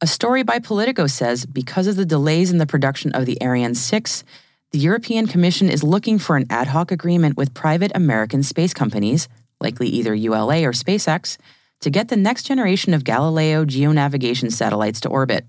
A 0.01 0.07
story 0.07 0.43
by 0.43 0.59
Politico 0.59 1.07
says 1.07 1.47
because 1.47 1.87
of 1.87 1.97
the 1.97 2.07
delays 2.07 2.51
in 2.51 2.59
the 2.59 2.67
production 2.67 3.13
of 3.13 3.27
the 3.27 3.43
Ariane 3.43 3.75
6, 3.75 4.25
the 4.73 4.79
European 4.79 5.27
Commission 5.27 5.71
is 5.71 5.83
looking 5.83 6.19
for 6.19 6.37
an 6.37 6.47
ad 6.51 6.69
hoc 6.69 6.91
agreement 6.91 7.37
with 7.37 7.55
private 7.55 7.93
American 7.95 8.43
space 8.43 8.75
companies, 8.75 9.29
likely 9.61 9.89
either 9.89 10.15
ULA 10.15 10.65
or 10.65 10.73
SpaceX, 10.73 11.39
to 11.81 11.91
get 11.91 12.09
the 12.09 12.17
next 12.17 12.45
generation 12.45 12.95
of 12.95 13.05
Galileo 13.05 13.65
geonavigation 13.65 14.51
satellites 14.51 15.01
to 15.01 15.09
orbit. 15.09 15.47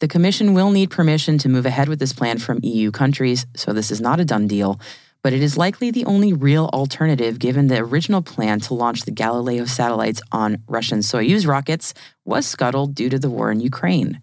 The 0.00 0.08
Commission 0.08 0.54
will 0.54 0.70
need 0.70 0.90
permission 0.90 1.36
to 1.38 1.48
move 1.50 1.66
ahead 1.66 1.86
with 1.86 1.98
this 1.98 2.14
plan 2.14 2.38
from 2.38 2.60
EU 2.62 2.90
countries, 2.90 3.44
so 3.54 3.74
this 3.74 3.90
is 3.90 4.00
not 4.00 4.18
a 4.18 4.24
done 4.24 4.46
deal, 4.46 4.80
but 5.22 5.34
it 5.34 5.42
is 5.42 5.58
likely 5.58 5.90
the 5.90 6.06
only 6.06 6.32
real 6.32 6.70
alternative 6.72 7.38
given 7.38 7.66
the 7.66 7.80
original 7.80 8.22
plan 8.22 8.60
to 8.60 8.72
launch 8.72 9.02
the 9.02 9.10
Galileo 9.10 9.66
satellites 9.66 10.22
on 10.32 10.62
Russian 10.66 11.00
Soyuz 11.00 11.46
rockets 11.46 11.92
was 12.24 12.46
scuttled 12.46 12.94
due 12.94 13.10
to 13.10 13.18
the 13.18 13.28
war 13.28 13.52
in 13.52 13.60
Ukraine. 13.60 14.22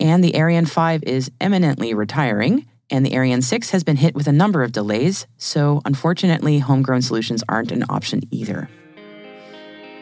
And 0.00 0.24
the 0.24 0.34
Ariane 0.36 0.66
5 0.66 1.04
is 1.04 1.30
eminently 1.40 1.94
retiring, 1.94 2.66
and 2.90 3.06
the 3.06 3.14
Ariane 3.14 3.42
6 3.42 3.70
has 3.70 3.84
been 3.84 3.98
hit 3.98 4.16
with 4.16 4.26
a 4.26 4.32
number 4.32 4.64
of 4.64 4.72
delays, 4.72 5.28
so 5.38 5.80
unfortunately, 5.84 6.58
homegrown 6.58 7.02
solutions 7.02 7.44
aren't 7.48 7.70
an 7.70 7.84
option 7.88 8.22
either. 8.32 8.68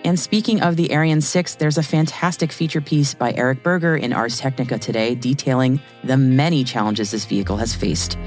And 0.05 0.19
speaking 0.19 0.61
of 0.63 0.77
the 0.77 0.93
Ariane 0.93 1.21
6, 1.21 1.55
there's 1.57 1.79
a 1.79 1.83
fantastic 1.83 2.51
feature 2.51 2.81
piece 2.81 3.15
by 3.15 3.33
Eric 3.35 3.63
Berger 3.63 3.97
in 3.97 4.13
Ars 4.13 4.39
Technica 4.39 4.77
today 4.79 5.15
detailing 5.15 5.81
the 6.03 6.17
many 6.17 6.65
challenges 6.65 7.13
this 7.13 7.25
vehicle 7.25 7.57
has 7.59 7.73
faced. 7.75 8.19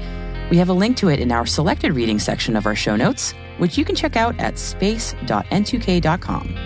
We 0.50 0.56
have 0.56 0.70
a 0.70 0.72
link 0.72 0.96
to 0.98 1.10
it 1.10 1.20
in 1.20 1.30
our 1.32 1.44
selected 1.44 1.92
reading 1.92 2.18
section 2.18 2.56
of 2.56 2.64
our 2.66 2.74
show 2.74 2.96
notes, 2.96 3.34
which 3.58 3.76
you 3.76 3.84
can 3.84 3.94
check 3.94 4.16
out 4.16 4.38
at 4.40 4.58
space.n2k.com. 4.58 6.56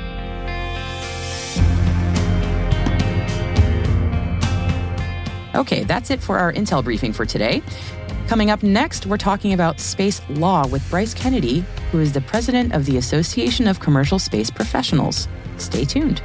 Okay, 5.52 5.82
that's 5.82 6.10
it 6.10 6.22
for 6.22 6.38
our 6.38 6.52
Intel 6.52 6.84
briefing 6.84 7.12
for 7.12 7.26
today. 7.26 7.62
Coming 8.30 8.52
up 8.52 8.62
next, 8.62 9.06
we're 9.06 9.16
talking 9.16 9.54
about 9.54 9.80
space 9.80 10.22
law 10.28 10.64
with 10.64 10.88
Bryce 10.88 11.12
Kennedy, 11.14 11.64
who 11.90 11.98
is 11.98 12.12
the 12.12 12.20
president 12.20 12.72
of 12.72 12.86
the 12.86 12.96
Association 12.96 13.66
of 13.66 13.80
Commercial 13.80 14.20
Space 14.20 14.50
Professionals. 14.50 15.26
Stay 15.56 15.84
tuned. 15.84 16.22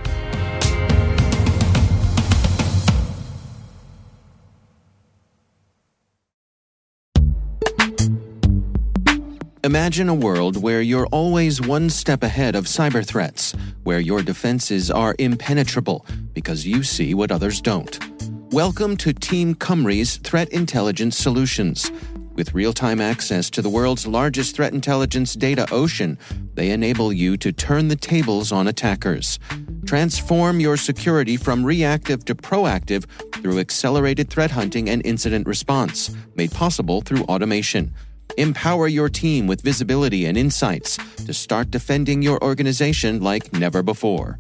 Imagine 9.64 10.08
a 10.08 10.14
world 10.14 10.62
where 10.62 10.82
you're 10.82 11.08
always 11.08 11.60
one 11.60 11.90
step 11.90 12.22
ahead 12.22 12.56
of 12.56 12.66
cyber 12.66 13.04
threats, 13.04 13.56
where 13.84 14.00
your 14.00 14.22
defenses 14.22 14.92
are 14.92 15.16
impenetrable 15.18 16.06
because 16.36 16.68
you 16.68 16.84
see 16.84 17.16
what 17.16 17.32
others 17.32 17.62
don't. 17.62 18.15
Welcome 18.56 18.96
to 18.98 19.12
Team 19.12 19.54
Cymru's 19.56 20.16
Threat 20.16 20.48
Intelligence 20.48 21.18
Solutions. 21.18 21.92
With 22.36 22.54
real 22.54 22.72
time 22.72 23.02
access 23.02 23.50
to 23.50 23.62
the 23.62 23.68
world's 23.68 24.08
largest 24.08 24.56
threat 24.56 24.72
intelligence 24.72 25.34
data 25.34 25.68
ocean, 25.74 26.18
they 26.54 26.72
enable 26.72 27.12
you 27.12 27.36
to 27.36 27.52
turn 27.52 27.90
the 27.90 27.98
tables 27.98 28.54
on 28.54 28.70
attackers. 28.70 29.40
Transform 29.86 30.62
your 30.62 30.78
security 30.78 31.36
from 31.36 31.66
reactive 31.66 32.24
to 32.24 32.34
proactive 32.34 33.04
through 33.42 33.60
accelerated 33.60 34.30
threat 34.30 34.52
hunting 34.52 34.90
and 34.90 35.06
incident 35.06 35.46
response, 35.48 36.16
made 36.36 36.54
possible 36.54 37.02
through 37.02 37.24
automation. 37.24 37.94
Empower 38.38 38.88
your 38.88 39.10
team 39.10 39.48
with 39.48 39.64
visibility 39.64 40.26
and 40.26 40.38
insights 40.38 40.96
to 41.26 41.34
start 41.34 41.72
defending 41.72 42.22
your 42.22 42.42
organization 42.42 43.22
like 43.22 43.52
never 43.52 43.84
before. 43.84 44.40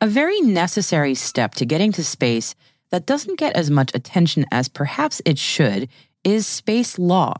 A 0.00 0.06
very 0.06 0.40
necessary 0.40 1.16
step 1.16 1.56
to 1.56 1.66
getting 1.66 1.90
to 1.90 2.04
space 2.04 2.54
that 2.90 3.04
doesn't 3.04 3.36
get 3.36 3.56
as 3.56 3.68
much 3.68 3.90
attention 3.94 4.44
as 4.52 4.68
perhaps 4.68 5.20
it 5.24 5.38
should 5.38 5.88
is 6.22 6.46
space 6.46 7.00
law. 7.00 7.34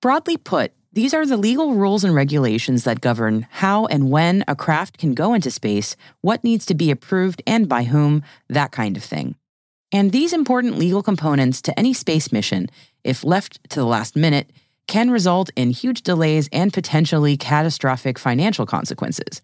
Broadly 0.00 0.38
put, 0.38 0.72
these 0.98 1.14
are 1.14 1.24
the 1.24 1.36
legal 1.36 1.74
rules 1.74 2.02
and 2.02 2.12
regulations 2.12 2.82
that 2.82 3.00
govern 3.00 3.46
how 3.50 3.86
and 3.86 4.10
when 4.10 4.42
a 4.48 4.56
craft 4.56 4.98
can 4.98 5.14
go 5.14 5.32
into 5.32 5.48
space, 5.48 5.94
what 6.22 6.42
needs 6.42 6.66
to 6.66 6.74
be 6.74 6.90
approved 6.90 7.40
and 7.46 7.68
by 7.68 7.84
whom, 7.84 8.24
that 8.48 8.72
kind 8.72 8.96
of 8.96 9.04
thing. 9.04 9.36
And 9.92 10.10
these 10.10 10.32
important 10.32 10.76
legal 10.76 11.04
components 11.04 11.62
to 11.62 11.78
any 11.78 11.92
space 11.92 12.32
mission, 12.32 12.66
if 13.04 13.22
left 13.22 13.60
to 13.70 13.78
the 13.78 13.86
last 13.86 14.16
minute, 14.16 14.50
can 14.88 15.08
result 15.08 15.50
in 15.54 15.70
huge 15.70 16.02
delays 16.02 16.48
and 16.52 16.72
potentially 16.72 17.36
catastrophic 17.36 18.18
financial 18.18 18.66
consequences. 18.66 19.40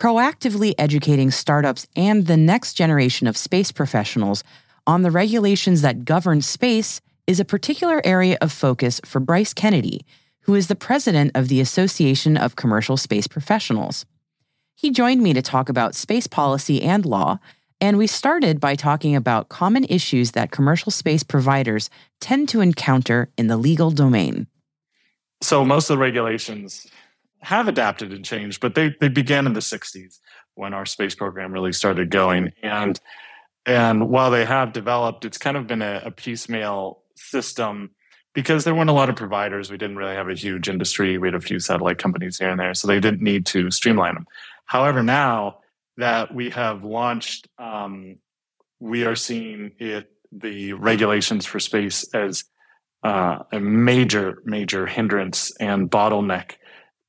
Proactively 0.00 0.74
educating 0.78 1.30
startups 1.30 1.86
and 1.94 2.26
the 2.26 2.36
next 2.36 2.74
generation 2.74 3.28
of 3.28 3.36
space 3.36 3.70
professionals 3.70 4.42
on 4.84 5.02
the 5.02 5.12
regulations 5.12 5.82
that 5.82 6.04
govern 6.04 6.42
space 6.42 7.00
is 7.28 7.38
a 7.38 7.44
particular 7.44 8.02
area 8.04 8.36
of 8.40 8.50
focus 8.50 9.00
for 9.04 9.20
Bryce 9.20 9.54
Kennedy 9.54 10.04
who 10.42 10.54
is 10.54 10.68
the 10.68 10.76
president 10.76 11.32
of 11.34 11.48
the 11.48 11.60
Association 11.60 12.36
of 12.36 12.56
Commercial 12.56 12.96
Space 12.96 13.26
Professionals. 13.26 14.04
He 14.74 14.90
joined 14.90 15.22
me 15.22 15.32
to 15.32 15.42
talk 15.42 15.68
about 15.68 15.94
space 15.94 16.26
policy 16.26 16.82
and 16.82 17.04
law, 17.06 17.38
and 17.80 17.98
we 17.98 18.06
started 18.06 18.60
by 18.60 18.74
talking 18.74 19.16
about 19.16 19.48
common 19.48 19.84
issues 19.84 20.32
that 20.32 20.50
commercial 20.50 20.90
space 20.92 21.22
providers 21.22 21.90
tend 22.20 22.48
to 22.50 22.60
encounter 22.60 23.30
in 23.36 23.48
the 23.48 23.56
legal 23.56 23.90
domain. 23.90 24.46
So, 25.40 25.64
most 25.64 25.90
of 25.90 25.96
the 25.96 26.02
regulations 26.02 26.86
have 27.40 27.66
adapted 27.66 28.12
and 28.12 28.24
changed, 28.24 28.60
but 28.60 28.74
they, 28.74 28.94
they 29.00 29.08
began 29.08 29.46
in 29.46 29.52
the 29.52 29.60
60s 29.60 30.20
when 30.54 30.74
our 30.74 30.86
space 30.86 31.14
program 31.14 31.52
really 31.52 31.72
started 31.72 32.10
going. 32.10 32.52
And 32.62 33.00
And 33.66 34.08
while 34.08 34.30
they 34.30 34.44
have 34.44 34.72
developed, 34.72 35.24
it's 35.24 35.38
kind 35.38 35.56
of 35.56 35.66
been 35.66 35.82
a, 35.82 36.02
a 36.06 36.10
piecemeal 36.10 37.02
system 37.16 37.90
because 38.34 38.64
there 38.64 38.74
weren't 38.74 38.90
a 38.90 38.94
lot 38.94 39.08
of 39.08 39.16
providers. 39.16 39.70
We 39.70 39.76
didn't 39.76 39.96
really 39.96 40.14
have 40.14 40.28
a 40.28 40.34
huge 40.34 40.68
industry. 40.68 41.18
We 41.18 41.28
had 41.28 41.34
a 41.34 41.40
few 41.40 41.60
satellite 41.60 41.98
companies 41.98 42.38
here 42.38 42.50
and 42.50 42.58
there, 42.58 42.74
so 42.74 42.86
they 42.86 43.00
didn't 43.00 43.22
need 43.22 43.46
to 43.46 43.70
streamline 43.70 44.14
them. 44.14 44.26
However, 44.66 45.02
now 45.02 45.58
that 45.98 46.34
we 46.34 46.50
have 46.50 46.84
launched, 46.84 47.48
um, 47.58 48.16
we 48.80 49.04
are 49.04 49.16
seeing 49.16 49.72
it 49.78 50.10
the 50.30 50.72
regulations 50.72 51.44
for 51.44 51.60
space 51.60 52.04
as 52.14 52.44
uh, 53.02 53.40
a 53.52 53.60
major, 53.60 54.42
major 54.44 54.86
hindrance 54.86 55.54
and 55.60 55.90
bottleneck 55.90 56.52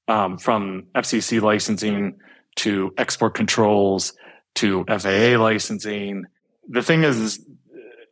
um, 0.08 0.38
from 0.38 0.84
FCC 0.96 1.42
licensing 1.42 2.18
to 2.56 2.94
export 2.98 3.34
controls 3.34 4.14
to 4.56 4.84
FAA 4.86 5.38
licensing. 5.40 6.26
The 6.70 6.82
thing 6.82 7.04
is, 7.04 7.46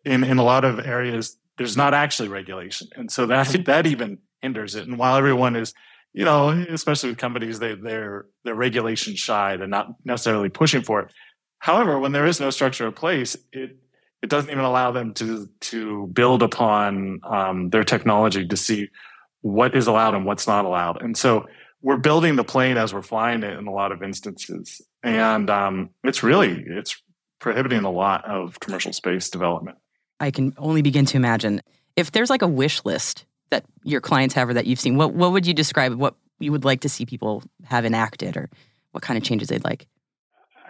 in, 0.06 0.24
in 0.24 0.38
a 0.38 0.44
lot 0.44 0.64
of 0.64 0.80
areas, 0.80 1.38
there's 1.58 1.78
not 1.78 1.94
actually 1.94 2.30
regulation. 2.30 2.88
And 2.96 3.12
so 3.12 3.26
that, 3.28 3.66
that 3.66 3.88
even 3.88 4.20
hinders 4.42 4.76
it. 4.76 4.88
And 4.88 4.98
while 4.98 5.16
everyone 5.16 5.56
is, 5.56 5.74
you 6.14 6.26
know, 6.26 6.50
especially 6.50 7.10
with 7.10 7.18
companies, 7.18 7.60
they, 7.60 7.76
they're, 7.76 8.26
they're 8.44 8.56
regulation 8.56 9.16
shy. 9.16 9.58
They're 9.58 9.68
not 9.68 9.96
necessarily 10.04 10.50
pushing 10.50 10.82
for 10.82 11.02
it. 11.02 11.14
However, 11.60 12.00
when 12.00 12.12
there 12.12 12.26
is 12.26 12.40
no 12.40 12.50
structure 12.50 12.88
in 12.88 12.94
place, 12.94 13.38
it 13.54 13.78
it 14.22 14.30
doesn't 14.30 14.52
even 14.52 14.64
allow 14.64 14.92
them 14.92 15.14
to 15.16 15.48
to 15.62 16.08
build 16.08 16.44
upon 16.44 17.22
um, 17.24 17.70
their 17.70 17.84
technology 17.84 18.48
to 18.48 18.58
see 18.58 18.90
what 19.42 19.76
is 19.76 19.88
allowed 19.88 20.16
and 20.16 20.26
what's 20.26 20.48
not 20.48 20.66
allowed. 20.66 21.02
And 21.02 21.18
so 21.18 21.46
we're 21.82 21.98
building 21.98 22.36
the 22.36 22.44
plane 22.44 22.78
as 22.78 22.94
we're 22.94 23.02
flying 23.02 23.44
it 23.44 23.58
in 23.58 23.68
a 23.68 23.72
lot 23.72 23.92
of 23.92 24.04
instances, 24.04 24.82
and 25.04 25.50
um, 25.50 25.92
it's 26.04 26.24
really 26.24 26.64
it's 26.68 27.02
prohibiting 27.40 27.84
a 27.84 27.92
lot 27.92 28.26
of 28.26 28.60
commercial 28.60 28.94
space 28.94 29.30
development. 29.30 29.78
I 30.22 30.30
can 30.32 30.54
only 30.58 30.84
begin 30.84 31.06
to 31.08 31.18
imagine 31.18 31.62
if 31.96 32.12
there's 32.12 32.30
like 32.30 32.44
a 32.44 32.48
wish 32.48 32.86
list 32.86 33.26
that 33.50 33.66
your 33.84 34.00
clients 34.00 34.36
have 34.36 34.48
or 34.48 34.54
that 34.54 34.68
you've 34.68 34.80
seen. 34.80 34.96
What 34.96 35.14
what 35.14 35.32
would 35.32 35.46
you 35.46 35.54
describe? 35.54 35.96
What 35.96 36.16
you 36.40 36.52
would 36.52 36.64
like 36.64 36.82
to 36.82 36.90
see 36.90 37.06
people 37.06 37.44
have 37.66 37.86
enacted, 37.86 38.38
or 38.38 38.50
what 38.92 39.04
kind 39.04 39.18
of 39.18 39.24
changes 39.24 39.50
they'd 39.50 39.64
like? 39.64 39.88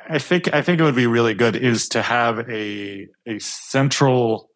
I 0.10 0.20
think 0.20 0.54
I 0.54 0.62
think 0.62 0.80
it 0.80 0.84
would 0.84 0.96
be 0.96 1.06
really 1.06 1.34
good 1.34 1.56
is 1.56 1.90
to 1.90 2.02
have 2.02 2.50
a 2.50 3.08
a 3.28 3.40
central 3.40 4.50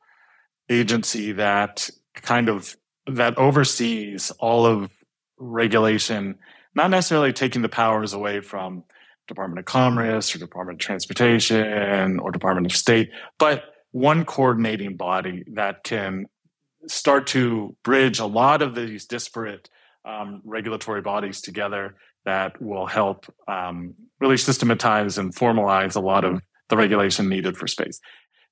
agency 0.70 1.34
that 1.34 1.90
kind 2.16 2.50
of 2.50 2.76
that 3.06 3.38
oversees 3.38 4.32
all 4.40 4.66
of 4.66 4.90
regulation, 5.38 6.36
not 6.74 6.90
necessarily 6.90 7.34
taking 7.34 7.62
the 7.62 7.70
powers 7.70 8.14
away 8.14 8.40
from 8.40 8.84
Department 9.28 9.60
of 9.60 9.66
Commerce 9.66 10.34
or 10.34 10.40
Department 10.40 10.82
of 10.82 10.86
Transportation 10.86 12.20
or 12.20 12.32
Department 12.32 12.66
of 12.66 12.76
State, 12.76 13.10
but 13.38 13.75
one 13.96 14.26
coordinating 14.26 14.98
body 14.98 15.46
that 15.54 15.82
can 15.86 16.26
start 16.86 17.26
to 17.26 17.74
bridge 17.82 18.20
a 18.20 18.26
lot 18.26 18.62
of 18.62 18.76
these 18.76 19.06
disparate 19.06 19.70
um, 20.04 20.42
regulatory 20.44 21.02
bodies 21.02 21.40
together 21.40 21.96
that 22.26 22.62
will 22.62 22.88
help 22.88 23.26
um, 23.48 23.94
really 24.20 24.36
systematize 24.36 25.18
and 25.18 25.34
formalize 25.34 25.96
a 25.96 26.02
lot 26.02 26.26
of 26.26 26.42
the 26.68 26.76
regulation 26.76 27.30
needed 27.30 27.56
for 27.56 27.68
space. 27.68 28.02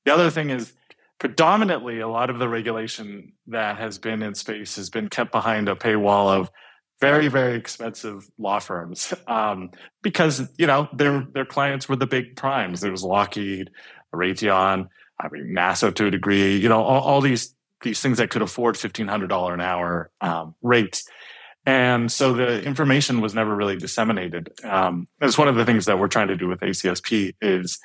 The 0.06 0.14
other 0.14 0.30
thing 0.30 0.50
is 0.50 0.72
predominantly 1.20 2.00
a 2.00 2.08
lot 2.08 2.30
of 2.30 2.40
the 2.40 2.48
regulation 2.48 3.34
that 3.48 3.76
has 3.76 3.98
been 3.98 4.24
in 4.24 4.36
space 4.36 4.78
has 4.78 4.90
been 4.90 5.10
kept 5.10 5.34
behind 5.34 5.68
a 5.68 5.76
paywall 5.76 6.30
of 6.30 6.50
very 7.02 7.28
very 7.28 7.58
expensive 7.58 8.30
law 8.38 8.60
firms 8.60 9.14
um, 9.28 9.72
because 10.02 10.50
you 10.58 10.68
know 10.68 10.88
their 10.94 11.28
their 11.34 11.46
clients 11.46 11.90
were 11.90 11.98
the 11.98 12.08
big 12.08 12.38
primes 12.38 12.80
there 12.80 12.92
was 12.92 13.04
lockheed 13.04 13.70
raytheon 14.16 14.88
i 15.24 15.30
mean 15.30 15.54
nasa 15.56 15.94
to 15.94 16.06
a 16.06 16.12
degree 16.12 16.58
you 16.58 16.70
know 16.70 16.84
all, 16.84 17.02
all 17.02 17.22
these 17.22 17.56
these 17.82 18.00
things 18.00 18.18
that 18.18 18.30
could 18.30 18.42
afford 18.42 18.76
$1500 18.76 19.54
an 19.54 19.60
hour 19.60 20.10
um, 20.22 20.56
rates 20.62 21.06
and 21.66 22.12
so 22.12 22.34
the 22.34 22.62
information 22.64 23.22
was 23.22 23.34
never 23.34 23.56
really 23.56 23.78
disseminated. 23.78 24.50
Um, 24.64 25.08
that's 25.20 25.38
one 25.38 25.48
of 25.48 25.56
the 25.56 25.66
things 25.66 25.86
that 25.86 25.98
we're 25.98 26.10
trying 26.10 26.28
to 26.28 26.36
do 26.36 26.48
with 26.48 26.60
ACSP 26.60 27.36
is 27.42 27.80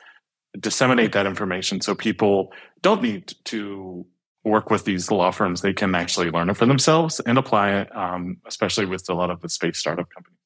disseminate 0.58 1.12
that 1.12 1.26
information 1.26 1.80
so 1.80 1.94
people 1.94 2.52
don't 2.82 3.02
need 3.02 3.34
to 3.44 4.04
work 4.44 4.70
with 4.70 4.84
these 4.84 5.10
law 5.10 5.30
firms. 5.30 5.60
They 5.60 5.72
can 5.72 5.94
actually 5.94 6.30
learn 6.30 6.50
it 6.50 6.56
for 6.56 6.66
themselves 6.66 7.20
and 7.20 7.38
apply 7.38 7.72
it, 7.72 7.96
um, 7.96 8.38
especially 8.46 8.86
with 8.86 9.08
a 9.08 9.14
lot 9.14 9.30
of 9.30 9.42
the 9.42 9.48
space 9.48 9.78
startup 9.78 10.08
companies. 10.10 10.38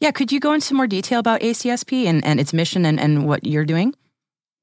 Yeah, 0.00 0.10
could 0.10 0.30
you 0.30 0.40
go 0.40 0.52
into 0.52 0.74
more 0.74 0.86
detail 0.86 1.20
about 1.20 1.40
ACSP 1.40 2.04
and, 2.04 2.22
and 2.24 2.38
its 2.38 2.52
mission 2.52 2.84
and, 2.84 3.00
and 3.00 3.26
what 3.26 3.46
you're 3.46 3.64
doing? 3.64 3.94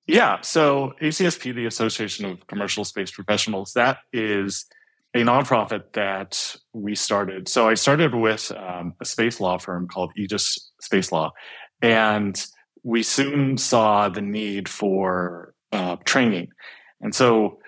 Yeah, 0.05 0.41
so 0.41 0.93
ACSP, 1.01 1.55
the 1.55 1.65
Association 1.65 2.25
of 2.25 2.45
Commercial 2.47 2.83
Space 2.83 3.11
Professionals, 3.11 3.73
that 3.73 3.99
is 4.11 4.65
a 5.13 5.19
nonprofit 5.19 5.93
that 5.93 6.55
we 6.73 6.95
started. 6.95 7.47
So 7.47 7.69
I 7.69 7.75
started 7.75 8.13
with 8.13 8.51
um, 8.51 8.95
a 8.99 9.05
space 9.05 9.39
law 9.39 9.57
firm 9.57 9.87
called 9.87 10.11
Aegis 10.17 10.71
Space 10.81 11.11
Law, 11.11 11.31
and 11.81 12.43
we 12.83 13.01
soon 13.01 13.57
saw 13.57 14.09
the 14.09 14.21
need 14.21 14.67
for 14.67 15.53
uh, 15.71 15.95
training, 16.03 16.49
and 16.99 17.15
so 17.15 17.59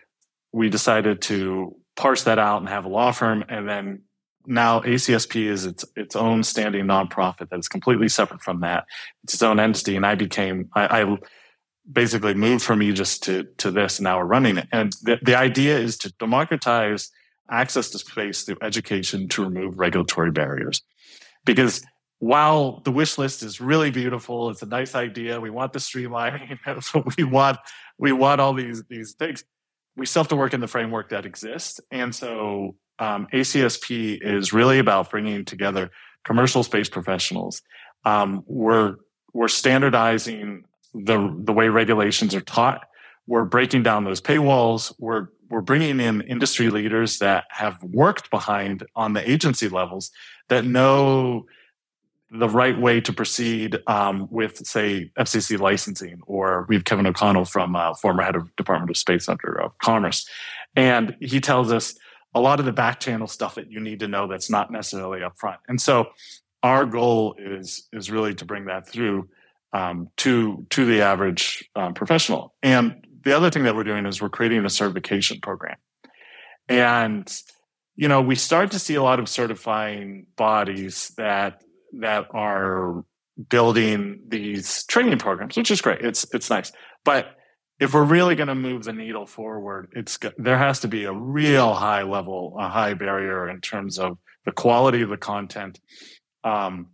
we 0.52 0.70
decided 0.70 1.22
to 1.24 1.76
parse 1.96 2.24
that 2.24 2.40
out 2.40 2.60
and 2.60 2.68
have 2.68 2.84
a 2.84 2.90
law 2.90 3.12
firm, 3.12 3.46
and 3.48 3.70
then 3.70 4.02
now 4.46 4.82
ACSP 4.82 5.46
is 5.46 5.66
its 5.66 5.86
its 5.96 6.18
own 6.18 6.44
standing 6.44 6.86
nonprofit 6.86 7.50
that 7.50 7.60
is 7.60 7.70
completely 7.70 8.10
separate 8.10 8.42
from 8.42 8.60
that. 8.60 8.86
It's 9.24 9.36
its 9.36 9.44
own 9.44 9.60
entity, 9.60 9.96
and 9.96 10.06
I 10.06 10.16
became 10.16 10.70
I, 10.76 11.02
I 11.02 11.18
basically 11.92 12.34
moved 12.34 12.64
from 12.64 12.82
Aegis 12.82 13.20
to 13.20 13.44
to 13.58 13.72
this, 13.72 14.00
and 14.00 14.04
now 14.04 14.18
we're 14.18 14.26
running 14.26 14.58
it. 14.58 14.68
And 14.72 14.94
the, 15.04 15.20
the 15.22 15.36
idea 15.36 15.78
is 15.78 15.98
to 16.00 16.14
democratize 16.14 17.12
access 17.50 17.90
to 17.92 18.00
space 18.00 18.44
through 18.44 18.58
education 18.62 19.28
to 19.30 19.44
remove 19.44 19.78
regulatory 19.78 20.32
barriers. 20.32 20.82
Because 21.46 21.84
while 22.20 22.82
the 22.84 22.92
wish 22.92 23.18
list 23.18 23.44
is 23.44 23.62
really 23.62 23.92
beautiful, 23.92 24.50
it's 24.50 24.64
a 24.64 24.68
nice 24.68 24.96
idea. 24.96 25.40
We 25.40 25.50
want 25.50 25.74
the 25.74 25.80
streamlining. 25.80 26.58
we 27.18 27.24
want 27.24 27.58
we 27.98 28.12
want 28.12 28.42
all 28.42 28.54
these 28.54 28.84
these 28.90 29.14
things. 29.14 29.44
We 29.96 30.06
still 30.06 30.24
have 30.24 30.30
to 30.30 30.36
work 30.36 30.54
in 30.54 30.60
the 30.60 30.68
framework 30.68 31.10
that 31.10 31.26
exists, 31.26 31.80
and 31.92 32.14
so 32.14 32.76
um, 33.00 33.28
ACSP 33.34 34.20
is 34.22 34.54
really 34.54 34.80
about 34.80 35.10
bringing 35.10 35.46
together 35.46 35.92
commercial 36.24 36.64
space 36.64 36.90
professionals. 36.90 37.62
Um, 38.04 38.44
we're 38.48 38.96
we're 39.34 39.48
standardizing 39.48 40.66
the 41.04 41.36
the 41.44 41.54
way 41.54 41.70
regulations 41.70 42.34
are 42.36 42.42
taught. 42.42 42.88
We're 43.28 43.46
breaking 43.46 43.84
down 43.84 44.04
those 44.04 44.22
paywalls. 44.22 44.94
We're 45.00 45.28
we're 45.50 45.62
bringing 45.62 46.00
in 46.00 46.22
industry 46.22 46.70
leaders 46.70 47.20
that 47.20 47.46
have 47.50 47.82
worked 47.84 48.30
behind 48.32 48.86
on 48.96 49.14
the 49.14 49.30
agency 49.30 49.70
levels 49.70 50.12
that 50.50 50.66
know 50.66 51.46
the 52.32 52.50
right 52.50 52.80
way 52.80 53.00
to 53.00 53.14
proceed 53.14 53.78
um, 53.88 54.28
with, 54.32 54.66
say, 54.66 55.12
FCC 55.18 55.60
licensing, 55.60 56.22
or 56.26 56.66
we 56.68 56.76
have 56.76 56.84
Kevin 56.84 57.06
O'Connell 57.06 57.46
from 57.46 57.76
uh, 57.76 57.94
former 57.94 58.24
head 58.24 58.36
of 58.36 58.54
Department 58.56 58.90
of 58.90 58.98
Space 58.98 59.30
under 59.30 59.62
of 59.62 59.78
Commerce, 59.78 60.28
and 60.76 61.16
he 61.20 61.40
tells 61.40 61.72
us 61.72 61.96
a 62.34 62.40
lot 62.40 62.60
of 62.60 62.66
the 62.66 62.74
back 62.74 63.00
channel 63.00 63.28
stuff 63.28 63.56
that 63.56 63.72
you 63.72 63.80
need 63.80 64.00
to 64.00 64.08
know 64.08 64.28
that's 64.28 64.50
not 64.50 64.72
necessarily 64.72 65.20
upfront. 65.20 65.58
And 65.68 65.80
so, 65.80 66.10
our 66.64 66.86
goal 66.86 67.36
is 67.38 67.88
is 67.94 68.10
really 68.10 68.34
to 68.36 68.46
bring 68.46 68.66
that 68.66 68.88
through 68.90 69.30
um, 69.76 70.10
to 70.16 70.66
to 70.70 70.86
the 70.86 71.02
average 71.02 71.70
um, 71.76 71.94
professional. 71.94 72.56
And 72.64 73.06
the 73.24 73.36
other 73.36 73.50
thing 73.50 73.64
that 73.64 73.76
we're 73.76 73.84
doing 73.84 74.06
is 74.06 74.22
we're 74.22 74.30
creating 74.30 74.64
a 74.64 74.70
certification 74.70 75.42
program. 75.42 75.76
And, 76.70 77.30
you 77.96 78.08
know, 78.08 78.22
we 78.22 78.36
start 78.36 78.72
to 78.72 78.80
see 78.80 78.96
a 78.96 79.04
lot 79.04 79.20
of 79.20 79.28
certifying 79.28 80.28
bodies 80.38 81.12
that 81.18 81.62
that 82.00 82.28
are 82.32 83.04
building 83.50 84.22
these 84.28 84.86
training 84.86 85.20
programs, 85.20 85.58
which 85.58 85.72
is 85.72 85.82
great. 85.82 86.00
It's 86.02 86.26
it's 86.34 86.50
nice. 86.50 86.72
But 87.04 87.36
if 87.78 87.94
we're 87.94 88.06
really 88.06 88.36
going 88.36 88.48
to 88.48 88.56
move 88.56 88.86
the 88.86 88.94
needle 88.94 89.26
forward, 89.26 89.92
it's 89.92 90.18
there 90.38 90.58
has 90.58 90.80
to 90.80 90.88
be 90.88 91.04
a 91.04 91.12
real 91.12 91.74
high 91.74 92.04
level, 92.04 92.56
a 92.58 92.70
high 92.70 92.94
barrier 92.94 93.50
in 93.50 93.60
terms 93.60 94.00
of 94.00 94.18
the 94.46 94.54
quality 94.54 95.02
of 95.02 95.10
the 95.10 95.18
content, 95.18 95.82
um, 96.46 96.88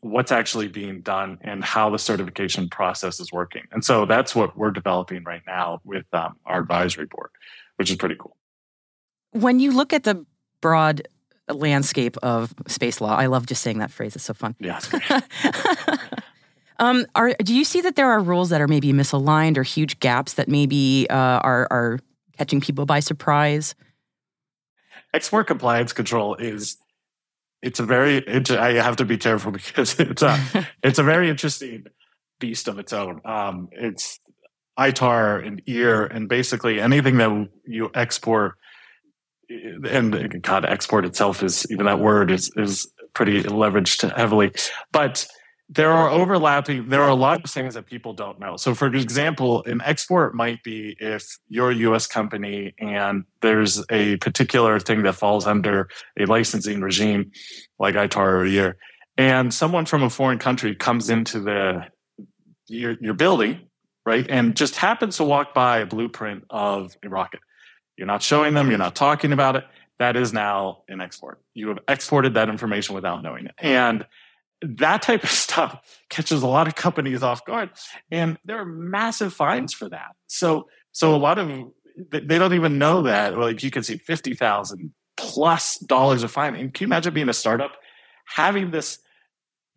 what's 0.00 0.32
actually 0.32 0.68
being 0.68 1.00
done 1.00 1.38
and 1.42 1.64
how 1.64 1.90
the 1.90 1.98
certification 1.98 2.68
process 2.68 3.20
is 3.20 3.32
working. 3.32 3.62
And 3.72 3.84
so 3.84 4.06
that's 4.06 4.34
what 4.34 4.56
we're 4.56 4.70
developing 4.70 5.24
right 5.24 5.42
now 5.46 5.80
with 5.84 6.06
um, 6.12 6.36
our 6.46 6.60
advisory 6.60 7.06
board, 7.06 7.30
which 7.76 7.90
is 7.90 7.96
pretty 7.96 8.16
cool. 8.18 8.36
When 9.32 9.60
you 9.60 9.72
look 9.72 9.92
at 9.92 10.04
the 10.04 10.24
broad 10.60 11.06
landscape 11.48 12.16
of 12.22 12.54
space 12.66 13.00
law, 13.00 13.16
I 13.16 13.26
love 13.26 13.46
just 13.46 13.62
saying 13.62 13.78
that 13.78 13.90
phrase. 13.90 14.14
It's 14.16 14.24
so 14.24 14.34
fun. 14.34 14.54
Yeah. 14.58 14.80
um, 16.78 17.06
are, 17.14 17.34
do 17.42 17.54
you 17.54 17.64
see 17.64 17.80
that 17.80 17.96
there 17.96 18.10
are 18.10 18.20
rules 18.20 18.50
that 18.50 18.60
are 18.60 18.68
maybe 18.68 18.92
misaligned 18.92 19.56
or 19.56 19.62
huge 19.62 19.98
gaps 20.00 20.34
that 20.34 20.48
maybe 20.48 21.06
uh, 21.10 21.14
are, 21.14 21.68
are 21.70 21.98
catching 22.36 22.60
people 22.60 22.86
by 22.86 23.00
surprise? 23.00 23.74
Export 25.14 25.46
compliance 25.46 25.92
control 25.92 26.34
is 26.34 26.76
it's 27.62 27.80
a 27.80 27.84
very 27.84 28.24
I 28.50 28.74
have 28.74 28.96
to 28.96 29.04
be 29.04 29.18
careful 29.18 29.52
because 29.52 29.98
it's 29.98 30.22
a 30.22 30.38
it's 30.82 30.98
a 30.98 31.02
very 31.02 31.28
interesting 31.28 31.84
beast 32.40 32.68
of 32.68 32.78
its 32.78 32.92
own. 32.92 33.20
Um, 33.24 33.68
it's 33.72 34.20
ITAR 34.78 35.44
and 35.44 35.60
EAR 35.68 36.06
and 36.06 36.28
basically 36.28 36.80
anything 36.80 37.16
that 37.18 37.48
you 37.64 37.90
export. 37.94 38.54
And 39.50 40.42
God, 40.42 40.66
export 40.66 41.06
itself 41.06 41.42
is 41.42 41.66
even 41.70 41.86
that 41.86 42.00
word 42.00 42.30
is 42.30 42.50
is 42.56 42.92
pretty 43.14 43.42
leveraged 43.42 44.14
heavily, 44.14 44.52
but 44.92 45.26
there 45.70 45.92
are 45.92 46.08
overlapping 46.08 46.88
there 46.88 47.02
are 47.02 47.10
a 47.10 47.14
lot 47.14 47.44
of 47.44 47.50
things 47.50 47.74
that 47.74 47.84
people 47.84 48.14
don't 48.14 48.40
know. 48.40 48.56
So 48.56 48.74
for 48.74 48.86
example 48.86 49.62
an 49.64 49.82
export 49.84 50.34
might 50.34 50.62
be 50.62 50.96
if 50.98 51.38
you're 51.48 51.72
a 51.72 51.76
us 51.76 52.06
company 52.06 52.74
and 52.78 53.24
there's 53.42 53.84
a 53.90 54.16
particular 54.16 54.80
thing 54.80 55.02
that 55.02 55.14
falls 55.14 55.46
under 55.46 55.88
a 56.18 56.24
licensing 56.24 56.80
regime 56.80 57.32
like 57.78 57.94
itar 57.94 58.40
or 58.40 58.46
EAR 58.46 58.76
and 59.18 59.52
someone 59.52 59.84
from 59.84 60.02
a 60.02 60.10
foreign 60.10 60.38
country 60.38 60.74
comes 60.74 61.10
into 61.10 61.40
the 61.40 61.84
your, 62.68 62.96
your 63.00 63.14
building 63.14 63.68
right 64.06 64.26
and 64.30 64.56
just 64.56 64.76
happens 64.76 65.16
to 65.18 65.24
walk 65.24 65.52
by 65.52 65.78
a 65.78 65.86
blueprint 65.86 66.44
of 66.48 66.96
a 67.04 67.08
rocket. 67.08 67.40
You're 67.96 68.06
not 68.06 68.22
showing 68.22 68.54
them 68.54 68.70
you're 68.70 68.78
not 68.78 68.94
talking 68.94 69.32
about 69.32 69.56
it. 69.56 69.64
That 69.98 70.16
is 70.16 70.32
now 70.32 70.84
an 70.88 71.00
export. 71.00 71.40
You 71.54 71.68
have 71.68 71.80
exported 71.88 72.34
that 72.34 72.48
information 72.48 72.94
without 72.94 73.22
knowing 73.22 73.46
it. 73.46 73.54
And 73.58 74.06
that 74.62 75.02
type 75.02 75.22
of 75.22 75.30
stuff 75.30 75.80
catches 76.08 76.42
a 76.42 76.46
lot 76.46 76.68
of 76.68 76.74
companies 76.74 77.22
off 77.22 77.44
guard. 77.44 77.70
And 78.10 78.38
there 78.44 78.58
are 78.58 78.64
massive 78.64 79.32
fines 79.32 79.72
for 79.74 79.88
that. 79.88 80.16
So 80.26 80.68
so 80.92 81.14
a 81.14 81.16
lot 81.16 81.38
of 81.38 81.50
they 82.10 82.38
don't 82.38 82.54
even 82.54 82.78
know 82.78 83.02
that 83.02 83.36
like 83.38 83.62
you 83.62 83.70
can 83.70 83.82
see 83.82 83.98
50000 83.98 84.92
plus 85.16 85.78
dollars 85.78 86.22
of 86.22 86.30
fine. 86.30 86.54
And 86.54 86.72
can 86.72 86.84
you 86.84 86.88
imagine 86.88 87.14
being 87.14 87.28
a 87.28 87.34
startup 87.34 87.72
having 88.26 88.70
this 88.70 88.98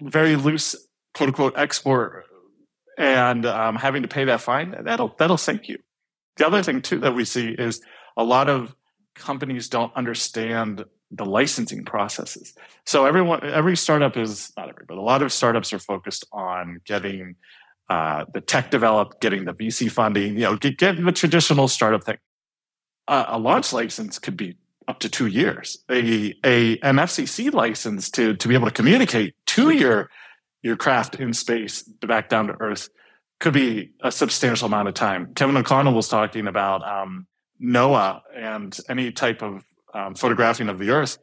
very 0.01 0.35
loose 0.35 0.75
quote 1.13 1.29
unquote 1.29 1.53
export 1.57 2.25
and 2.97 3.45
um, 3.45 3.75
having 3.75 4.03
to 4.03 4.07
pay 4.07 4.25
that 4.25 4.41
fine? 4.41 4.75
That'll 4.83 5.15
that'll 5.17 5.37
sink 5.37 5.67
you. 5.67 5.79
The 6.37 6.47
other 6.47 6.63
thing 6.63 6.81
too 6.81 6.99
that 6.99 7.15
we 7.15 7.25
see 7.25 7.49
is 7.49 7.81
a 8.15 8.23
lot 8.23 8.49
of 8.49 8.75
companies 9.15 9.69
don't 9.69 9.95
understand 9.95 10.85
the 11.11 11.25
licensing 11.25 11.83
processes. 11.83 12.53
So 12.85 13.05
everyone, 13.05 13.43
every 13.43 13.75
startup 13.75 14.15
is 14.17 14.51
not 14.55 14.69
every, 14.69 14.85
but 14.87 14.97
a 14.97 15.01
lot 15.01 15.21
of 15.21 15.33
startups 15.33 15.73
are 15.73 15.79
focused 15.79 16.25
on 16.31 16.79
getting 16.85 17.35
uh, 17.89 18.25
the 18.33 18.41
tech 18.41 18.71
developed, 18.71 19.19
getting 19.21 19.45
the 19.45 19.53
VC 19.53 19.91
funding, 19.91 20.35
you 20.35 20.41
know, 20.41 20.55
get, 20.55 20.77
getting 20.77 21.05
the 21.05 21.11
traditional 21.11 21.67
startup 21.67 22.03
thing. 22.03 22.17
Uh, 23.07 23.25
a 23.27 23.37
launch 23.37 23.73
license 23.73 24.17
could 24.17 24.37
be 24.37 24.55
up 24.87 24.99
to 24.99 25.09
two 25.09 25.27
years. 25.27 25.83
A, 25.89 26.33
a 26.45 26.77
an 26.79 26.95
FCC 26.95 27.51
license 27.53 28.09
to 28.11 28.35
to 28.35 28.47
be 28.47 28.53
able 28.53 28.67
to 28.67 28.73
communicate 28.73 29.35
to 29.47 29.71
your 29.71 30.09
your 30.61 30.77
craft 30.77 31.15
in 31.15 31.33
space 31.33 31.81
back 31.83 32.29
down 32.29 32.47
to 32.47 32.55
Earth 32.59 32.89
could 33.39 33.53
be 33.53 33.91
a 34.01 34.11
substantial 34.11 34.67
amount 34.67 34.87
of 34.87 34.93
time. 34.93 35.33
Kevin 35.33 35.57
O'Connell 35.57 35.93
was 35.93 36.07
talking 36.07 36.47
about 36.47 36.87
um, 36.87 37.27
NOAA 37.61 38.21
and 38.35 38.77
any 38.87 39.11
type 39.11 39.41
of 39.41 39.65
um, 39.93 40.15
photographing 40.15 40.69
of 40.69 40.79
the 40.79 40.89
Earth, 40.89 41.17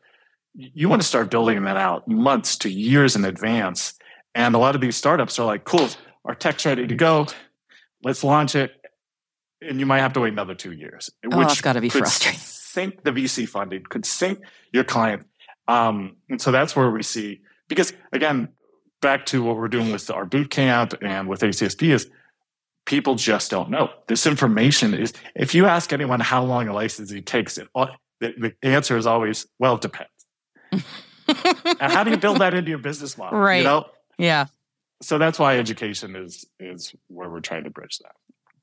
you 0.54 0.88
want 0.88 1.02
to 1.02 1.06
start 1.06 1.30
building 1.30 1.62
that 1.64 1.76
out 1.76 2.08
months 2.08 2.56
to 2.58 2.70
years 2.70 3.16
in 3.16 3.24
advance. 3.24 3.94
And 4.34 4.54
a 4.54 4.58
lot 4.58 4.74
of 4.74 4.80
these 4.80 4.96
startups 4.96 5.38
are 5.38 5.46
like, 5.46 5.64
cool, 5.64 5.88
our 6.24 6.34
tech's 6.34 6.66
ready 6.66 6.86
to 6.86 6.94
go. 6.94 7.26
Let's 8.02 8.24
launch 8.24 8.54
it. 8.54 8.72
And 9.60 9.80
you 9.80 9.86
might 9.86 10.00
have 10.00 10.12
to 10.14 10.20
wait 10.20 10.32
another 10.32 10.54
two 10.54 10.72
years. 10.72 11.10
Oh, 11.30 11.38
which 11.38 11.62
got 11.62 11.72
to 11.74 11.80
be 11.80 11.88
frustrating. 11.88 12.40
Sink 12.40 13.02
the 13.02 13.10
VC 13.10 13.48
funding, 13.48 13.82
could 13.88 14.06
sink 14.06 14.40
your 14.72 14.84
client. 14.84 15.26
Um, 15.66 16.16
and 16.28 16.40
so 16.40 16.50
that's 16.52 16.76
where 16.76 16.90
we 16.90 17.02
see, 17.02 17.40
because 17.68 17.92
again, 18.12 18.48
back 19.00 19.26
to 19.26 19.42
what 19.42 19.56
we're 19.56 19.68
doing 19.68 19.92
with 19.92 20.10
our 20.10 20.24
boot 20.24 20.50
camp 20.50 20.94
and 21.02 21.28
with 21.28 21.40
ACSP 21.40 21.92
is 21.92 22.10
people 22.86 23.14
just 23.14 23.50
don't 23.50 23.70
know. 23.70 23.90
This 24.06 24.26
information 24.26 24.94
is, 24.94 25.12
if 25.34 25.54
you 25.54 25.66
ask 25.66 25.92
anyone 25.92 26.20
how 26.20 26.42
long 26.42 26.68
a 26.68 26.72
licensing 26.72 27.22
takes, 27.22 27.58
it 27.58 27.68
the, 28.20 28.54
the 28.60 28.68
answer 28.68 28.96
is 28.96 29.06
always, 29.06 29.46
well, 29.58 29.76
it 29.76 29.80
depends. 29.80 30.10
and 31.80 31.92
how 31.92 32.04
do 32.04 32.10
you 32.10 32.16
build 32.16 32.38
that 32.38 32.54
into 32.54 32.70
your 32.70 32.78
business 32.78 33.16
model? 33.16 33.38
Right. 33.38 33.58
You 33.58 33.64
know? 33.64 33.86
Yeah. 34.18 34.46
So 35.00 35.18
that's 35.18 35.38
why 35.38 35.58
education 35.58 36.16
is 36.16 36.44
is 36.58 36.92
where 37.06 37.30
we're 37.30 37.40
trying 37.40 37.64
to 37.64 37.70
bridge 37.70 37.98
that. 37.98 38.12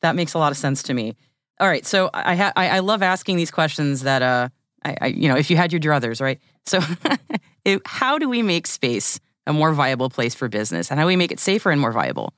That 0.02 0.16
makes 0.16 0.34
a 0.34 0.38
lot 0.38 0.52
of 0.52 0.58
sense 0.58 0.84
to 0.84 0.94
me. 0.94 1.16
All 1.60 1.68
right. 1.68 1.86
So 1.86 2.10
I 2.14 2.36
ha- 2.36 2.54
I, 2.56 2.70
I 2.70 2.80
love 2.80 3.02
asking 3.02 3.38
these 3.38 3.52
questions 3.52 4.02
that 4.02 4.22
uh 4.22 4.50
I, 4.84 4.98
I 5.02 5.08
you 5.08 5.30
know 5.30 5.38
if 5.38 5.50
you 5.50 5.56
had 5.56 5.72
your 5.72 5.80
druthers 5.80 6.22
right. 6.22 6.40
So 6.66 6.80
it, 7.66 7.82
how 7.86 8.18
do 8.18 8.28
we 8.28 8.42
make 8.42 8.68
space 8.68 9.20
a 9.48 9.54
more 9.54 9.72
viable 9.74 10.10
place 10.10 10.36
for 10.36 10.50
business, 10.50 10.90
and 10.90 11.00
how 11.00 11.06
do 11.06 11.08
we 11.08 11.16
make 11.16 11.32
it 11.32 11.40
safer 11.40 11.72
and 11.72 11.80
more 11.80 11.92
viable? 11.92 12.34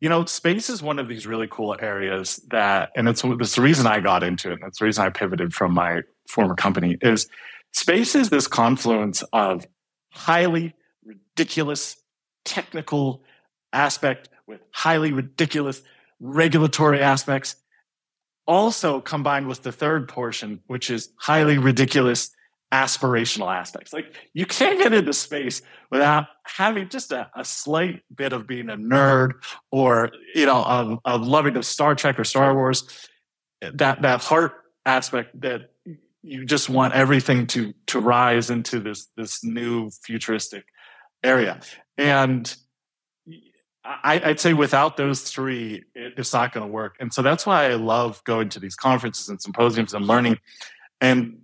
You 0.00 0.08
know, 0.08 0.24
space 0.26 0.70
is 0.70 0.82
one 0.82 0.98
of 0.98 1.08
these 1.08 1.26
really 1.26 1.48
cool 1.50 1.76
areas 1.80 2.36
that, 2.50 2.90
and 2.94 3.08
it's, 3.08 3.24
it's 3.24 3.56
the 3.56 3.62
reason 3.62 3.84
I 3.86 3.98
got 3.98 4.22
into 4.22 4.50
it. 4.50 4.60
And 4.60 4.64
it's 4.64 4.78
the 4.78 4.84
reason 4.84 5.04
I 5.04 5.10
pivoted 5.10 5.52
from 5.52 5.74
my 5.74 6.02
former 6.28 6.54
company 6.54 6.96
is 7.00 7.28
space 7.72 8.14
is 8.14 8.30
this 8.30 8.46
confluence 8.46 9.22
of 9.32 9.66
highly 10.12 10.74
ridiculous 11.04 11.96
technical 12.44 13.22
aspect 13.72 14.28
with 14.46 14.60
highly 14.70 15.12
ridiculous 15.12 15.82
regulatory 16.20 17.00
aspects 17.00 17.56
also 18.46 19.00
combined 19.00 19.46
with 19.46 19.62
the 19.62 19.72
third 19.72 20.08
portion 20.08 20.60
which 20.66 20.90
is 20.90 21.10
highly 21.16 21.58
ridiculous 21.58 22.30
aspirational 22.72 23.54
aspects. 23.54 23.92
Like 23.92 24.14
you 24.34 24.46
can't 24.46 24.78
get 24.78 24.92
into 24.92 25.12
space 25.12 25.62
without 25.90 26.26
having 26.44 26.88
just 26.88 27.12
a, 27.12 27.30
a 27.34 27.44
slight 27.44 28.02
bit 28.14 28.32
of 28.32 28.46
being 28.46 28.68
a 28.68 28.76
nerd 28.76 29.32
or 29.70 30.10
you 30.34 30.46
know 30.46 30.62
of, 30.62 30.98
of 31.04 31.26
loving 31.26 31.56
of 31.56 31.64
star 31.64 31.94
trek 31.94 32.18
or 32.18 32.24
star 32.24 32.54
wars. 32.54 33.08
That 33.60 34.02
that 34.02 34.20
heart 34.22 34.52
aspect 34.84 35.40
that 35.40 35.70
you 36.22 36.44
just 36.44 36.68
want 36.68 36.94
everything 36.94 37.46
to 37.48 37.72
to 37.86 38.00
rise 38.00 38.50
into 38.50 38.80
this 38.80 39.08
this 39.16 39.44
new 39.44 39.90
futuristic 40.02 40.64
area. 41.22 41.60
And 41.96 42.54
I, 43.84 44.20
would 44.26 44.40
say 44.40 44.52
without 44.52 44.96
those 44.96 45.22
three 45.22 45.84
it, 45.94 46.14
it's 46.16 46.32
not 46.32 46.52
going 46.52 46.66
to 46.66 46.72
work. 46.72 46.96
And 47.00 47.12
so 47.12 47.22
that's 47.22 47.46
why 47.46 47.70
i 47.70 47.74
love 47.74 48.22
going 48.24 48.48
to 48.50 48.60
these 48.60 48.76
conferences 48.76 49.28
and 49.28 49.40
symposiums 49.40 49.94
and 49.94 50.06
learning. 50.06 50.38
And 51.00 51.38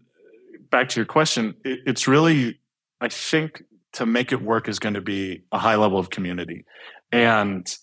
back 0.71 0.89
to 0.91 1.01
your 1.01 1.07
question 1.07 1.55
it, 1.65 1.81
it's 1.87 2.09
really 2.09 2.59
i 3.01 3.09
think 3.09 3.63
to 3.93 4.05
make 4.05 4.33
it 4.33 4.43
work 4.43 4.69
is 4.69 4.81
going 4.81 4.95
to 4.95 5.01
be 5.01 5.45
a 5.53 5.59
high 5.59 5.77
level 5.77 5.99
of 5.99 6.11
community 6.11 6.65
and 7.13 7.77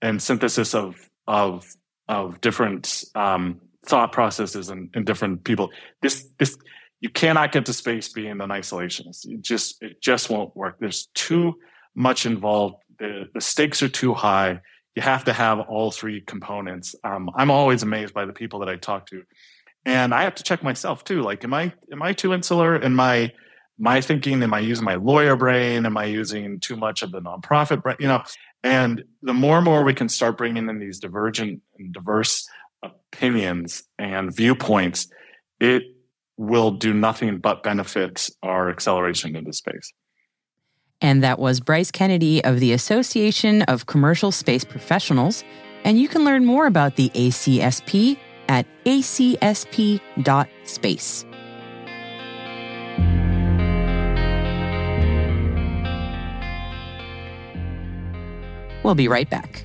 and 0.00 0.22
synthesis 0.22 0.74
of 0.74 1.10
of 1.26 1.66
of 2.08 2.40
different 2.40 3.04
um, 3.14 3.60
thought 3.84 4.12
processes 4.12 4.68
and, 4.68 4.90
and 4.94 5.04
different 5.04 5.44
people. 5.44 5.70
This 6.02 6.28
this 6.38 6.56
you 7.00 7.10
cannot 7.10 7.52
get 7.52 7.66
to 7.66 7.72
space 7.72 8.08
being 8.08 8.40
an 8.40 8.48
isolationist. 8.48 9.26
It 9.26 9.42
just 9.42 9.82
it 9.82 10.00
just 10.00 10.30
won't 10.30 10.56
work. 10.56 10.76
There's 10.80 11.08
too 11.14 11.58
much 11.94 12.26
involved. 12.26 12.76
The 12.98 13.28
the 13.34 13.40
stakes 13.40 13.82
are 13.82 13.88
too 13.88 14.14
high. 14.14 14.60
You 14.94 15.02
have 15.02 15.24
to 15.24 15.32
have 15.32 15.60
all 15.60 15.90
three 15.90 16.20
components. 16.20 16.94
Um, 17.02 17.30
I'm 17.34 17.50
always 17.50 17.82
amazed 17.82 18.14
by 18.14 18.24
the 18.26 18.32
people 18.32 18.60
that 18.60 18.68
I 18.68 18.76
talk 18.76 19.06
to, 19.06 19.22
and 19.84 20.14
I 20.14 20.22
have 20.22 20.36
to 20.36 20.42
check 20.42 20.62
myself 20.62 21.04
too. 21.04 21.22
Like, 21.22 21.44
am 21.44 21.52
I 21.52 21.72
am 21.92 22.02
I 22.02 22.12
too 22.12 22.32
insular? 22.32 22.82
Am 22.82 22.98
I 22.98 23.32
my 23.78 24.00
thinking? 24.00 24.42
Am 24.42 24.54
I 24.54 24.60
using 24.60 24.84
my 24.84 24.94
lawyer 24.94 25.36
brain? 25.36 25.84
Am 25.84 25.96
I 25.96 26.04
using 26.04 26.60
too 26.60 26.76
much 26.76 27.02
of 27.02 27.10
the 27.10 27.20
nonprofit 27.20 27.82
brain? 27.82 27.96
You 27.98 28.08
know, 28.08 28.22
and 28.62 29.04
the 29.22 29.34
more 29.34 29.56
and 29.56 29.64
more 29.64 29.84
we 29.84 29.94
can 29.94 30.08
start 30.08 30.38
bringing 30.38 30.68
in 30.68 30.78
these 30.78 30.98
divergent 30.98 31.60
and 31.78 31.92
diverse 31.92 32.48
opinions 32.84 33.84
and 33.98 34.34
viewpoints, 34.34 35.08
it 35.60 35.82
will 36.36 36.72
do 36.72 36.92
nothing 36.92 37.38
but 37.38 37.62
benefit 37.62 38.28
our 38.42 38.68
acceleration 38.70 39.36
into 39.36 39.52
space. 39.52 39.92
And 41.00 41.22
that 41.22 41.38
was 41.38 41.60
Bryce 41.60 41.90
Kennedy 41.90 42.42
of 42.44 42.60
the 42.60 42.72
Association 42.72 43.62
of 43.62 43.86
Commercial 43.86 44.32
Space 44.32 44.64
Professionals. 44.64 45.44
And 45.84 45.98
you 45.98 46.08
can 46.08 46.24
learn 46.24 46.44
more 46.46 46.66
about 46.66 46.96
the 46.96 47.10
ACSP 47.10 48.16
at 48.48 48.66
acsp.space. 48.84 50.04
We'll 58.82 58.94
be 58.94 59.08
right 59.08 59.28
back. 59.28 59.64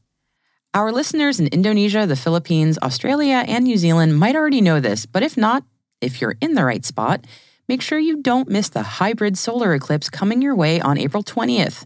Our 0.73 0.93
listeners 0.93 1.37
in 1.37 1.47
Indonesia, 1.47 2.07
the 2.07 2.15
Philippines, 2.15 2.79
Australia, 2.81 3.43
and 3.45 3.65
New 3.65 3.75
Zealand 3.75 4.17
might 4.17 4.37
already 4.37 4.61
know 4.61 4.79
this, 4.79 5.05
but 5.05 5.21
if 5.21 5.35
not, 5.35 5.65
if 5.99 6.21
you're 6.21 6.37
in 6.39 6.53
the 6.53 6.63
right 6.63 6.85
spot, 6.85 7.25
make 7.67 7.81
sure 7.81 7.99
you 7.99 8.21
don't 8.21 8.47
miss 8.47 8.69
the 8.69 8.81
hybrid 8.81 9.37
solar 9.37 9.73
eclipse 9.73 10.09
coming 10.09 10.41
your 10.41 10.55
way 10.55 10.79
on 10.79 10.97
April 10.97 11.23
20th. 11.23 11.85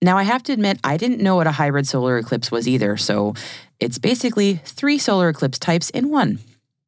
Now, 0.00 0.16
I 0.16 0.22
have 0.22 0.42
to 0.44 0.52
admit, 0.54 0.78
I 0.82 0.96
didn't 0.96 1.20
know 1.20 1.36
what 1.36 1.46
a 1.46 1.52
hybrid 1.52 1.86
solar 1.86 2.16
eclipse 2.16 2.50
was 2.50 2.66
either, 2.66 2.96
so 2.96 3.34
it's 3.80 3.98
basically 3.98 4.62
three 4.64 4.96
solar 4.96 5.28
eclipse 5.28 5.58
types 5.58 5.90
in 5.90 6.08
one. 6.08 6.38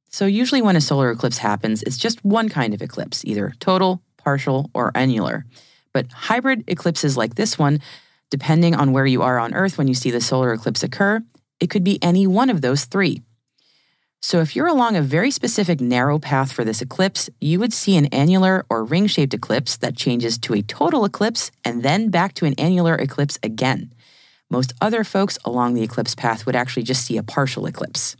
So, 0.08 0.24
usually 0.24 0.62
when 0.62 0.76
a 0.76 0.80
solar 0.80 1.10
eclipse 1.10 1.38
happens, 1.38 1.82
it's 1.82 1.98
just 1.98 2.24
one 2.24 2.48
kind 2.48 2.72
of 2.72 2.80
eclipse, 2.80 3.22
either 3.26 3.52
total, 3.60 4.00
partial, 4.16 4.70
or 4.72 4.92
annular. 4.94 5.44
But 5.92 6.10
hybrid 6.10 6.64
eclipses 6.68 7.18
like 7.18 7.34
this 7.34 7.58
one 7.58 7.80
Depending 8.32 8.74
on 8.74 8.92
where 8.92 9.04
you 9.04 9.20
are 9.20 9.38
on 9.38 9.52
Earth 9.52 9.76
when 9.76 9.88
you 9.88 9.92
see 9.92 10.10
the 10.10 10.18
solar 10.18 10.54
eclipse 10.54 10.82
occur, 10.82 11.20
it 11.60 11.68
could 11.68 11.84
be 11.84 12.02
any 12.02 12.26
one 12.26 12.48
of 12.48 12.62
those 12.62 12.86
three. 12.86 13.20
So, 14.22 14.40
if 14.40 14.56
you're 14.56 14.68
along 14.68 14.96
a 14.96 15.02
very 15.02 15.30
specific 15.30 15.82
narrow 15.82 16.18
path 16.18 16.50
for 16.50 16.64
this 16.64 16.80
eclipse, 16.80 17.28
you 17.42 17.60
would 17.60 17.74
see 17.74 17.94
an 17.94 18.06
annular 18.06 18.64
or 18.70 18.84
ring 18.84 19.06
shaped 19.06 19.34
eclipse 19.34 19.76
that 19.76 19.98
changes 19.98 20.38
to 20.38 20.54
a 20.54 20.62
total 20.62 21.04
eclipse 21.04 21.50
and 21.62 21.82
then 21.82 22.08
back 22.08 22.32
to 22.36 22.46
an 22.46 22.54
annular 22.56 22.94
eclipse 22.94 23.38
again. 23.42 23.92
Most 24.48 24.72
other 24.80 25.04
folks 25.04 25.36
along 25.44 25.74
the 25.74 25.82
eclipse 25.82 26.14
path 26.14 26.46
would 26.46 26.56
actually 26.56 26.84
just 26.84 27.04
see 27.04 27.18
a 27.18 27.22
partial 27.22 27.66
eclipse. 27.66 28.16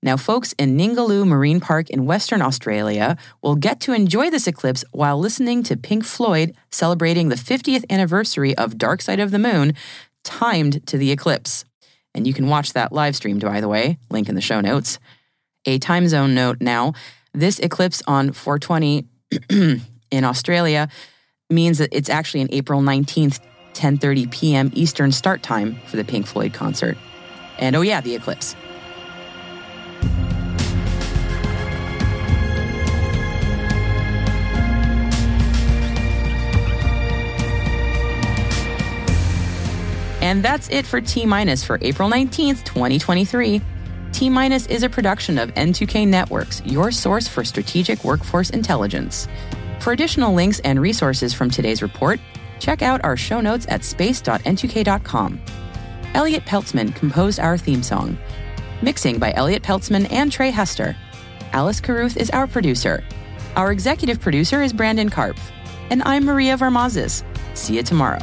Now, 0.00 0.16
folks 0.16 0.54
in 0.58 0.76
Ningaloo 0.76 1.26
Marine 1.26 1.58
Park 1.58 1.90
in 1.90 2.06
Western 2.06 2.40
Australia 2.40 3.16
will 3.42 3.56
get 3.56 3.80
to 3.80 3.92
enjoy 3.92 4.30
this 4.30 4.46
eclipse 4.46 4.84
while 4.92 5.18
listening 5.18 5.64
to 5.64 5.76
Pink 5.76 6.04
Floyd 6.04 6.54
celebrating 6.70 7.28
the 7.28 7.34
50th 7.34 7.84
anniversary 7.90 8.56
of 8.56 8.78
Dark 8.78 9.02
Side 9.02 9.18
of 9.18 9.32
the 9.32 9.40
Moon, 9.40 9.74
timed 10.22 10.86
to 10.86 10.98
the 10.98 11.10
eclipse. 11.10 11.64
And 12.14 12.26
you 12.26 12.32
can 12.32 12.48
watch 12.48 12.74
that 12.74 12.92
live 12.92 13.16
stream, 13.16 13.38
by 13.40 13.60
the 13.60 13.68
way, 13.68 13.98
link 14.08 14.28
in 14.28 14.36
the 14.36 14.40
show 14.40 14.60
notes. 14.60 15.00
A 15.66 15.78
time 15.78 16.06
zone 16.06 16.34
note 16.34 16.60
now 16.60 16.92
this 17.34 17.58
eclipse 17.58 18.02
on 18.06 18.32
420 18.32 19.06
in 20.10 20.24
Australia 20.24 20.88
means 21.50 21.78
that 21.78 21.90
it's 21.92 22.08
actually 22.08 22.40
an 22.40 22.48
April 22.52 22.80
19th, 22.80 23.40
10:30 23.74 24.30
p.m. 24.30 24.70
Eastern 24.74 25.12
start 25.12 25.42
time 25.42 25.80
for 25.86 25.96
the 25.96 26.04
Pink 26.04 26.26
Floyd 26.26 26.52
concert. 26.52 26.96
And 27.58 27.74
oh 27.74 27.82
yeah, 27.82 28.00
the 28.00 28.14
eclipse. 28.14 28.54
And 40.28 40.42
that's 40.42 40.68
it 40.68 40.84
for 40.84 41.00
T 41.00 41.24
Minus 41.24 41.64
for 41.64 41.78
April 41.80 42.10
19th, 42.10 42.62
2023. 42.62 43.62
T 44.12 44.28
Minus 44.28 44.66
is 44.66 44.82
a 44.82 44.88
production 44.90 45.38
of 45.38 45.48
N2K 45.54 46.06
Networks, 46.06 46.60
your 46.66 46.90
source 46.90 47.26
for 47.26 47.42
strategic 47.44 48.04
workforce 48.04 48.50
intelligence. 48.50 49.26
For 49.80 49.94
additional 49.94 50.34
links 50.34 50.60
and 50.60 50.82
resources 50.82 51.32
from 51.32 51.48
today's 51.48 51.80
report, 51.80 52.20
check 52.60 52.82
out 52.82 53.02
our 53.04 53.16
show 53.16 53.40
notes 53.40 53.64
at 53.70 53.82
space.n2k.com. 53.82 55.40
Elliot 56.12 56.44
Peltzman 56.44 56.94
composed 56.94 57.40
our 57.40 57.56
theme 57.56 57.82
song. 57.82 58.18
Mixing 58.82 59.18
by 59.18 59.32
Elliot 59.32 59.62
Peltzman 59.62 60.12
and 60.12 60.30
Trey 60.30 60.50
Hester. 60.50 60.94
Alice 61.52 61.80
Carruth 61.80 62.18
is 62.18 62.28
our 62.32 62.46
producer. 62.46 63.02
Our 63.56 63.72
executive 63.72 64.20
producer 64.20 64.60
is 64.60 64.74
Brandon 64.74 65.08
Karpf. 65.08 65.40
And 65.88 66.02
I'm 66.02 66.26
Maria 66.26 66.58
Varmazis. 66.58 67.24
See 67.56 67.76
you 67.76 67.82
tomorrow. 67.82 68.20